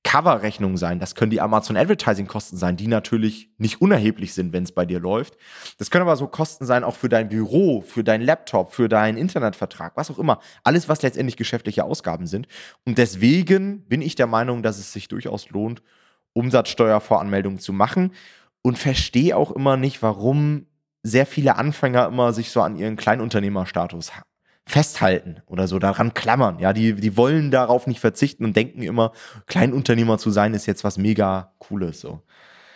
Cover-Rechnungen 0.03 0.77
sein, 0.77 0.99
das 0.99 1.15
können 1.15 1.31
die 1.31 1.41
Amazon 1.41 1.77
Advertising-Kosten 1.77 2.57
sein, 2.57 2.77
die 2.77 2.89
natürlich 2.89 3.53
nicht 3.59 3.81
unerheblich 3.81 4.35
sind, 4.35 4.53
wenn 4.53 4.65
es 4.65 4.73
bei 4.73 4.85
dir 4.85 4.99
läuft. 4.99 5.37
Das 5.79 5.89
können 5.89 6.03
aber 6.03 6.17
so 6.17 6.27
Kosten 6.27 6.67
sein 6.67 6.83
auch 6.83 6.97
für 6.97 7.09
dein 7.09 7.29
Büro, 7.29 7.83
für 7.83 8.03
deinen 8.03 8.25
Laptop, 8.25 8.75
für 8.75 8.89
deinen 8.89 9.17
Internetvertrag, 9.17 9.97
was 9.97 10.11
auch 10.11 10.19
immer. 10.19 10.41
Alles, 10.65 10.89
was 10.89 11.03
letztendlich 11.03 11.37
geschäftliche 11.37 11.85
Ausgaben 11.85 12.27
sind. 12.27 12.49
Und 12.85 12.99
deswegen 12.99 13.87
bin 13.87 14.03
ich 14.03 14.17
der 14.17 14.27
Meinung, 14.27 14.65
dass 14.65 14.79
es 14.79 14.93
sich 14.93 15.07
durchaus 15.07 15.51
lohnt, 15.51 15.81
Umsatzsteuervoranmeldungen 16.39 17.59
zu 17.59 17.73
machen 17.73 18.13
und 18.63 18.79
verstehe 18.79 19.37
auch 19.37 19.51
immer 19.51 19.77
nicht, 19.77 20.03
warum 20.03 20.67
sehr 21.03 21.27
viele 21.27 21.57
Anfänger 21.57 22.07
immer 22.07 22.33
sich 22.33 22.51
so 22.51 22.63
an 22.63 22.77
ihren 22.77 22.97
Kleinunternehmerstatus 22.97 24.13
festhalten 24.67 25.43
oder 25.47 25.67
so 25.67 25.79
daran 25.79 26.15
klammern. 26.15 26.59
Ja, 26.59 26.73
die, 26.73 26.95
die 26.95 27.17
wollen 27.17 27.51
darauf 27.51 27.87
nicht 27.87 28.01
verzichten 28.01 28.45
und 28.45 28.55
denken 28.55 28.83
immer, 28.83 29.13
Kleinunternehmer 29.47 30.19
zu 30.19 30.31
sein 30.31 30.55
ist 30.55 30.67
jetzt 30.67 30.85
was 30.85 30.99
mega 30.99 31.53
cooles, 31.59 32.01
so. 32.01 32.23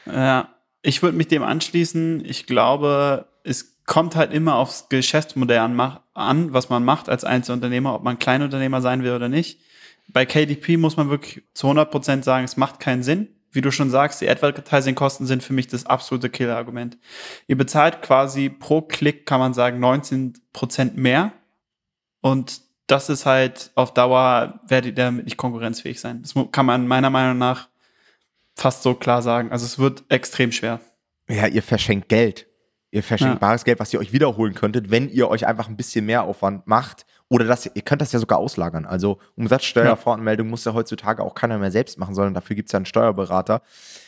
Ja, 0.07 0.49
ich 0.83 1.03
würde 1.03 1.17
mich 1.17 1.29
dem 1.29 1.43
anschließen. 1.43 2.25
Ich 2.25 2.47
glaube, 2.47 3.29
es 3.45 3.85
kommt 3.85 4.17
halt 4.17 4.33
immer 4.33 4.57
aufs 4.57 4.89
Geschäftsmodell 4.89 5.59
an, 5.59 5.79
an, 6.15 6.53
was 6.53 6.71
man 6.71 6.85
macht 6.85 7.09
als 7.09 7.25
Einzelunternehmer, 7.25 7.95
ob 7.95 8.03
man 8.03 8.19
Kleinunternehmer 8.19 8.81
sein 8.81 9.03
will 9.05 9.13
oder 9.13 9.29
nicht. 9.29 9.61
Bei 10.09 10.27
KDP 10.27 10.79
muss 10.79 10.97
man 10.97 11.11
wirklich 11.11 11.45
zu 11.55 11.67
100 11.69 11.91
Prozent 11.91 12.25
sagen, 12.25 12.45
es 12.45 12.57
macht 12.57 12.81
keinen 12.81 13.03
Sinn 13.03 13.29
wie 13.53 13.61
du 13.61 13.71
schon 13.71 13.91
sagst, 13.91 14.21
die 14.21 14.29
Advertising-Kosten 14.29 15.27
sind 15.27 15.43
für 15.43 15.53
mich 15.53 15.69
das 15.69 15.87
absolute 15.87 16.31
Killer-Argument. 16.31 16.99
Ihr 17.47 17.57
bezahlt 17.57 18.03
quasi 18.03 18.49
pro 18.49 18.83
Klick, 18.83 19.27
kann 19.27 19.41
man 19.41 19.55
sagen, 19.55 19.79
19 19.79 20.35
Prozent 20.53 20.97
mehr. 20.97 21.33
Und 22.21 22.63
das 22.87 23.09
ist 23.09 23.27
halt 23.27 23.71
auf 23.75 23.95
Dauer, 23.95 24.61
werdet 24.67 24.99
ihr 24.99 25.05
damit 25.05 25.27
nicht 25.27 25.37
konkurrenzfähig 25.37 26.01
sein. 26.01 26.23
Das 26.23 26.35
kann 26.51 26.67
man 26.67 26.89
meiner 26.89 27.11
Meinung 27.11 27.39
nach 27.39 27.69
fast 28.55 28.83
so 28.83 28.95
klar 28.95 29.23
sagen. 29.23 29.53
Also 29.53 29.67
es 29.67 29.79
wird 29.79 30.05
extrem 30.09 30.51
schwer. 30.53 30.81
Ja, 31.29 31.47
ihr 31.47 31.63
verschenkt 31.63 32.09
Geld. 32.09 32.47
Ihr 32.91 33.03
verschenkt 33.03 33.35
ja. 33.35 33.39
bares 33.39 33.65
Geld, 33.65 33.81
was 33.81 33.93
ihr 33.93 34.01
euch 34.01 34.13
wiederholen 34.13 34.55
könntet, 34.55 34.91
wenn 34.91 35.09
ihr 35.09 35.29
euch 35.29 35.47
einfach 35.47 35.69
ein 35.69 35.77
bisschen 35.77 36.05
mehr 36.05 36.25
Aufwand 36.25 36.67
macht 36.67 37.07
oder 37.33 37.47
das, 37.47 37.65
ihr 37.65 37.81
könnt 37.81 38.03
das 38.03 38.13
ja 38.13 38.19
sogar 38.19 38.39
auslagern. 38.39 38.85
Also 38.85 39.19
Umsatzsteuervoranmeldung 39.37 40.49
ja. 40.49 40.51
muss 40.51 40.67
ja 40.67 40.75
heutzutage 40.75 41.23
auch 41.23 41.35
keiner 41.35 41.57
mehr 41.57 41.71
selbst 41.71 41.99
machen, 41.99 42.15
sondern 42.15 42.35
dafür 42.35 42.55
gibt 42.55 42.69
es 42.69 42.73
ja 42.73 42.77
einen 42.77 42.85
Steuerberater. 42.85 43.63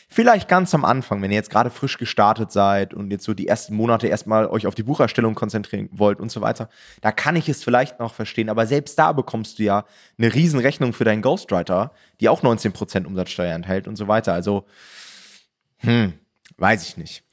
Vielleicht 0.07 0.47
ganz 0.47 0.75
am 0.75 0.85
Anfang, 0.85 1.23
wenn 1.23 1.31
ihr 1.31 1.37
jetzt 1.37 1.49
gerade 1.49 1.71
frisch 1.71 1.97
gestartet 1.97 2.51
seid 2.51 2.93
und 2.93 3.09
jetzt 3.09 3.23
so 3.23 3.33
die 3.33 3.47
ersten 3.47 3.75
Monate 3.75 4.07
erstmal 4.07 4.45
euch 4.45 4.67
auf 4.67 4.75
die 4.75 4.83
Bucherstellung 4.83 5.33
konzentrieren 5.33 5.89
wollt 5.91 6.19
und 6.19 6.29
so 6.29 6.41
weiter, 6.41 6.69
da 7.01 7.11
kann 7.11 7.35
ich 7.35 7.49
es 7.49 7.63
vielleicht 7.63 7.99
noch 7.99 8.13
verstehen. 8.13 8.47
Aber 8.47 8.67
selbst 8.67 8.99
da 8.99 9.11
bekommst 9.11 9.57
du 9.57 9.63
ja 9.63 9.85
eine 10.19 10.31
Riesenrechnung 10.31 10.93
für 10.93 11.03
deinen 11.03 11.23
Ghostwriter, 11.23 11.93
die 12.19 12.29
auch 12.29 12.43
19% 12.43 13.07
Umsatzsteuer 13.07 13.55
enthält 13.55 13.87
und 13.87 13.95
so 13.95 14.07
weiter. 14.07 14.33
Also, 14.33 14.65
hm, 15.77 16.13
weiß 16.57 16.87
ich 16.87 16.97
nicht. 16.97 17.23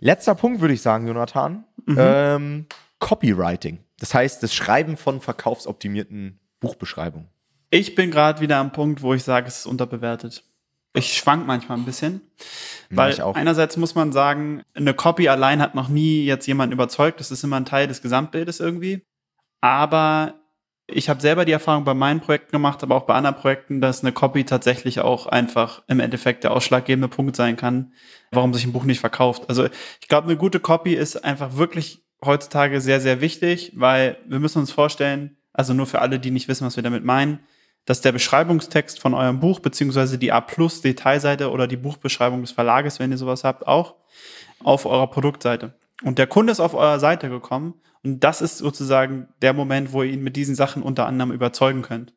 Letzter 0.00 0.34
Punkt 0.34 0.60
würde 0.60 0.74
ich 0.74 0.82
sagen, 0.82 1.06
Jonathan. 1.06 1.64
Mhm. 1.86 1.96
Ähm, 1.98 2.66
Copywriting. 3.04 3.80
Das 3.98 4.14
heißt, 4.14 4.42
das 4.42 4.54
Schreiben 4.54 4.96
von 4.96 5.20
verkaufsoptimierten 5.20 6.40
Buchbeschreibungen. 6.60 7.28
Ich 7.68 7.94
bin 7.94 8.10
gerade 8.10 8.40
wieder 8.40 8.56
am 8.56 8.72
Punkt, 8.72 9.02
wo 9.02 9.12
ich 9.12 9.22
sage, 9.22 9.46
es 9.46 9.58
ist 9.58 9.66
unterbewertet. 9.66 10.42
Ich 10.94 11.12
schwank 11.12 11.46
manchmal 11.46 11.76
ein 11.76 11.84
bisschen, 11.84 12.22
weil 12.88 13.20
einerseits 13.20 13.76
muss 13.76 13.94
man 13.94 14.12
sagen, 14.12 14.62
eine 14.72 14.94
Copy 14.94 15.28
allein 15.28 15.60
hat 15.60 15.74
noch 15.74 15.88
nie 15.88 16.24
jetzt 16.24 16.46
jemanden 16.46 16.72
überzeugt. 16.72 17.20
Das 17.20 17.30
ist 17.30 17.44
immer 17.44 17.56
ein 17.56 17.66
Teil 17.66 17.88
des 17.88 18.00
Gesamtbildes 18.00 18.60
irgendwie. 18.60 19.04
Aber 19.60 20.36
ich 20.86 21.10
habe 21.10 21.20
selber 21.20 21.44
die 21.44 21.52
Erfahrung 21.52 21.84
bei 21.84 21.92
meinen 21.92 22.20
Projekten 22.20 22.52
gemacht, 22.52 22.82
aber 22.82 22.94
auch 22.94 23.04
bei 23.04 23.14
anderen 23.14 23.36
Projekten, 23.36 23.82
dass 23.82 24.00
eine 24.00 24.12
Copy 24.12 24.44
tatsächlich 24.44 25.00
auch 25.00 25.26
einfach 25.26 25.82
im 25.88 26.00
Endeffekt 26.00 26.42
der 26.42 26.52
ausschlaggebende 26.52 27.08
Punkt 27.08 27.36
sein 27.36 27.56
kann, 27.56 27.92
warum 28.30 28.54
sich 28.54 28.64
ein 28.64 28.72
Buch 28.72 28.84
nicht 28.84 29.00
verkauft. 29.00 29.50
Also 29.50 29.66
ich 30.00 30.08
glaube, 30.08 30.28
eine 30.28 30.38
gute 30.38 30.58
Copy 30.58 30.94
ist 30.94 31.22
einfach 31.22 31.56
wirklich 31.56 32.04
heutzutage 32.22 32.80
sehr, 32.80 33.00
sehr 33.00 33.20
wichtig, 33.20 33.72
weil 33.74 34.18
wir 34.26 34.40
müssen 34.40 34.58
uns 34.58 34.72
vorstellen, 34.72 35.36
also 35.52 35.72
nur 35.72 35.86
für 35.86 36.00
alle, 36.00 36.18
die 36.18 36.30
nicht 36.30 36.48
wissen, 36.48 36.66
was 36.66 36.76
wir 36.76 36.82
damit 36.82 37.04
meinen, 37.04 37.40
dass 37.84 38.00
der 38.00 38.12
Beschreibungstext 38.12 39.00
von 39.00 39.14
eurem 39.14 39.40
Buch, 39.40 39.60
beziehungsweise 39.60 40.18
die 40.18 40.32
A-Plus 40.32 40.80
Detailseite 40.80 41.50
oder 41.50 41.66
die 41.66 41.76
Buchbeschreibung 41.76 42.40
des 42.40 42.52
Verlages, 42.52 42.98
wenn 42.98 43.10
ihr 43.10 43.18
sowas 43.18 43.44
habt, 43.44 43.66
auch 43.66 43.94
auf 44.62 44.86
eurer 44.86 45.06
Produktseite. 45.06 45.74
Und 46.02 46.18
der 46.18 46.26
Kunde 46.26 46.52
ist 46.52 46.60
auf 46.60 46.74
eurer 46.74 46.98
Seite 46.98 47.28
gekommen 47.28 47.74
und 48.02 48.20
das 48.20 48.42
ist 48.42 48.58
sozusagen 48.58 49.28
der 49.42 49.52
Moment, 49.52 49.92
wo 49.92 50.02
ihr 50.02 50.12
ihn 50.12 50.22
mit 50.22 50.36
diesen 50.36 50.54
Sachen 50.54 50.82
unter 50.82 51.06
anderem 51.06 51.32
überzeugen 51.32 51.82
könnt. 51.82 52.14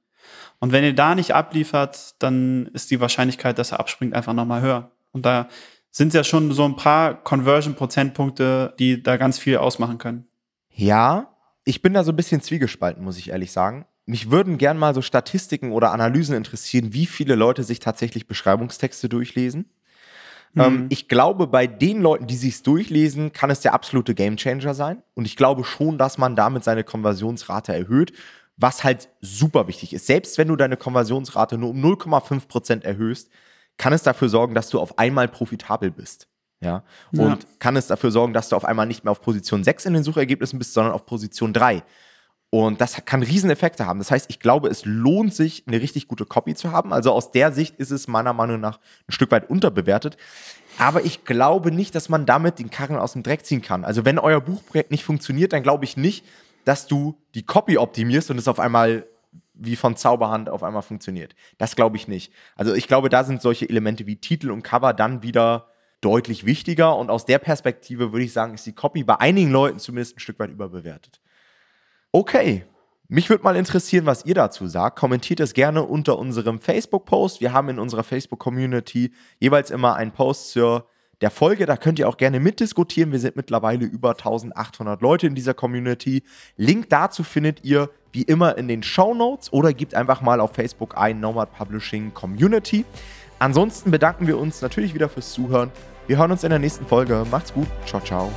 Und 0.59 0.71
wenn 0.71 0.83
ihr 0.83 0.95
da 0.95 1.15
nicht 1.15 1.33
abliefert, 1.35 2.15
dann 2.19 2.67
ist 2.73 2.89
die 2.91 2.99
Wahrscheinlichkeit, 2.99 3.59
dass 3.59 3.71
er 3.71 3.79
abspringt, 3.79 4.13
einfach 4.13 4.33
nochmal 4.33 4.61
höher. 4.61 4.91
Und 5.11 5.25
da 5.25 5.47
sind 5.91 6.09
es 6.09 6.13
ja 6.13 6.23
schon 6.23 6.51
so 6.51 6.65
ein 6.65 6.75
paar 6.75 7.23
Conversion-Prozentpunkte, 7.23 8.73
die 8.79 9.01
da 9.01 9.17
ganz 9.17 9.39
viel 9.39 9.57
ausmachen 9.57 9.97
können. 9.97 10.27
Ja, 10.73 11.35
ich 11.65 11.81
bin 11.81 11.93
da 11.93 12.03
so 12.03 12.11
ein 12.11 12.15
bisschen 12.15 12.41
zwiegespalten, 12.41 13.03
muss 13.03 13.17
ich 13.17 13.29
ehrlich 13.29 13.51
sagen. 13.51 13.85
Mich 14.05 14.31
würden 14.31 14.57
gern 14.57 14.77
mal 14.77 14.93
so 14.93 15.01
Statistiken 15.01 15.71
oder 15.71 15.91
Analysen 15.91 16.35
interessieren, 16.35 16.93
wie 16.93 17.05
viele 17.05 17.35
Leute 17.35 17.63
sich 17.63 17.79
tatsächlich 17.79 18.27
Beschreibungstexte 18.27 19.09
durchlesen. 19.09 19.65
Mhm. 20.53 20.61
Ähm, 20.61 20.85
ich 20.89 21.07
glaube, 21.07 21.47
bei 21.47 21.67
den 21.67 22.01
Leuten, 22.01 22.27
die 22.27 22.37
sich 22.37 22.63
durchlesen, 22.63 23.33
kann 23.33 23.49
es 23.49 23.59
der 23.61 23.73
absolute 23.73 24.15
Gamechanger 24.15 24.73
sein. 24.73 25.03
Und 25.13 25.25
ich 25.25 25.35
glaube 25.35 25.63
schon, 25.63 25.97
dass 25.97 26.17
man 26.17 26.35
damit 26.35 26.63
seine 26.63 26.83
Konversionsrate 26.83 27.73
erhöht, 27.73 28.13
was 28.55 28.83
halt 28.83 29.09
super 29.21 29.67
wichtig 29.67 29.93
ist. 29.93 30.07
Selbst 30.07 30.37
wenn 30.37 30.47
du 30.47 30.55
deine 30.55 30.77
Konversionsrate 30.77 31.57
nur 31.57 31.71
um 31.71 31.83
0,5 31.83 32.47
Prozent 32.47 32.85
erhöhst, 32.85 33.29
kann 33.77 33.93
es 33.93 34.03
dafür 34.03 34.29
sorgen, 34.29 34.55
dass 34.55 34.69
du 34.69 34.79
auf 34.79 34.97
einmal 34.97 35.27
profitabel 35.27 35.91
bist. 35.91 36.27
Ja. 36.59 36.83
Und 37.11 37.43
ja. 37.43 37.49
kann 37.59 37.75
es 37.75 37.87
dafür 37.87 38.11
sorgen, 38.11 38.33
dass 38.33 38.49
du 38.49 38.55
auf 38.55 38.65
einmal 38.65 38.87
nicht 38.87 39.03
mehr 39.03 39.11
auf 39.11 39.21
Position 39.21 39.63
6 39.63 39.85
in 39.85 39.93
den 39.93 40.03
Suchergebnissen 40.03 40.57
bist, 40.57 40.73
sondern 40.73 40.93
auf 40.93 41.05
Position 41.05 41.53
3. 41.53 41.83
Und 42.49 42.79
das 42.79 43.03
kann 43.05 43.23
Rieseneffekte 43.23 43.85
haben. 43.85 43.99
Das 43.99 44.09
heißt, 44.09 44.27
ich 44.29 44.39
glaube, 44.39 44.69
es 44.69 44.85
lohnt 44.85 45.33
sich, 45.33 45.65
eine 45.67 45.81
richtig 45.81 46.07
gute 46.07 46.25
Copy 46.25 46.55
zu 46.55 46.71
haben. 46.71 46.93
Also 46.93 47.11
aus 47.11 47.31
der 47.31 47.51
Sicht 47.51 47.75
ist 47.75 47.91
es 47.91 48.07
meiner 48.07 48.33
Meinung 48.33 48.59
nach 48.59 48.79
ein 49.07 49.11
Stück 49.11 49.31
weit 49.31 49.49
unterbewertet. 49.49 50.17
Aber 50.79 51.03
ich 51.03 51.25
glaube 51.25 51.71
nicht, 51.71 51.93
dass 51.93 52.07
man 52.07 52.25
damit 52.25 52.59
den 52.59 52.69
Karren 52.69 52.97
aus 52.97 53.13
dem 53.13 53.23
Dreck 53.23 53.45
ziehen 53.45 53.61
kann. 53.61 53.83
Also 53.83 54.05
wenn 54.05 54.17
euer 54.17 54.39
Buchprojekt 54.39 54.91
nicht 54.91 55.03
funktioniert, 55.03 55.51
dann 55.51 55.63
glaube 55.63 55.83
ich 55.83 55.97
nicht, 55.97 56.25
dass 56.63 56.87
du 56.87 57.17
die 57.35 57.45
Copy 57.45 57.77
optimierst 57.77 58.31
und 58.31 58.37
es 58.37 58.47
auf 58.47 58.59
einmal 58.59 59.05
wie 59.59 59.75
von 59.75 59.95
Zauberhand 59.95 60.49
auf 60.49 60.63
einmal 60.63 60.81
funktioniert. 60.81 61.35
Das 61.57 61.75
glaube 61.75 61.97
ich 61.97 62.07
nicht. 62.07 62.33
Also 62.55 62.73
ich 62.73 62.87
glaube, 62.87 63.09
da 63.09 63.23
sind 63.23 63.41
solche 63.41 63.69
Elemente 63.69 64.05
wie 64.05 64.17
Titel 64.17 64.51
und 64.51 64.63
Cover 64.63 64.93
dann 64.93 65.23
wieder 65.23 65.67
deutlich 66.01 66.45
wichtiger 66.45 66.95
und 66.95 67.09
aus 67.09 67.25
der 67.25 67.39
Perspektive 67.39 68.11
würde 68.11 68.25
ich 68.25 68.33
sagen, 68.33 68.53
ist 68.53 68.65
die 68.65 68.73
Copy 68.73 69.03
bei 69.03 69.19
einigen 69.19 69.51
Leuten 69.51 69.79
zumindest 69.79 70.17
ein 70.17 70.19
Stück 70.19 70.39
weit 70.39 70.51
überbewertet. 70.51 71.19
Okay, 72.11 72.65
mich 73.09 73.29
würde 73.29 73.43
mal 73.43 73.55
interessieren, 73.55 74.05
was 74.05 74.25
ihr 74.25 74.35
dazu 74.35 74.67
sagt. 74.67 74.99
Kommentiert 74.99 75.39
es 75.39 75.53
gerne 75.53 75.83
unter 75.83 76.19
unserem 76.19 76.59
Facebook-Post. 76.59 77.41
Wir 77.41 77.53
haben 77.53 77.69
in 77.69 77.79
unserer 77.79 78.03
Facebook-Community 78.03 79.13
jeweils 79.39 79.71
immer 79.71 79.95
einen 79.95 80.11
Post 80.11 80.51
zur 80.51 80.87
der 81.21 81.31
Folge. 81.31 81.65
Da 81.65 81.77
könnt 81.77 81.99
ihr 81.99 82.09
auch 82.09 82.17
gerne 82.17 82.39
mitdiskutieren. 82.39 83.11
Wir 83.11 83.19
sind 83.19 83.35
mittlerweile 83.35 83.85
über 83.85 84.09
1800 84.09 85.01
Leute 85.01 85.25
in 85.25 85.35
dieser 85.35 85.53
Community. 85.53 86.23
Link 86.57 86.89
dazu 86.89 87.23
findet 87.23 87.63
ihr 87.63 87.89
wie 88.11 88.23
immer 88.23 88.57
in 88.57 88.67
den 88.67 88.83
Show 88.83 89.13
Notes 89.13 89.51
oder 89.51 89.73
gebt 89.73 89.95
einfach 89.95 90.21
mal 90.21 90.39
auf 90.39 90.53
Facebook 90.53 90.97
ein 90.97 91.19
Nomad 91.19 91.53
Publishing 91.57 92.13
Community. 92.13 92.85
Ansonsten 93.39 93.91
bedanken 93.91 94.27
wir 94.27 94.37
uns 94.37 94.61
natürlich 94.61 94.93
wieder 94.93 95.09
fürs 95.09 95.33
Zuhören. 95.33 95.71
Wir 96.07 96.17
hören 96.17 96.31
uns 96.31 96.43
in 96.43 96.49
der 96.49 96.59
nächsten 96.59 96.85
Folge. 96.85 97.25
Macht's 97.29 97.53
gut. 97.53 97.67
Ciao, 97.85 98.01
ciao. 98.01 98.31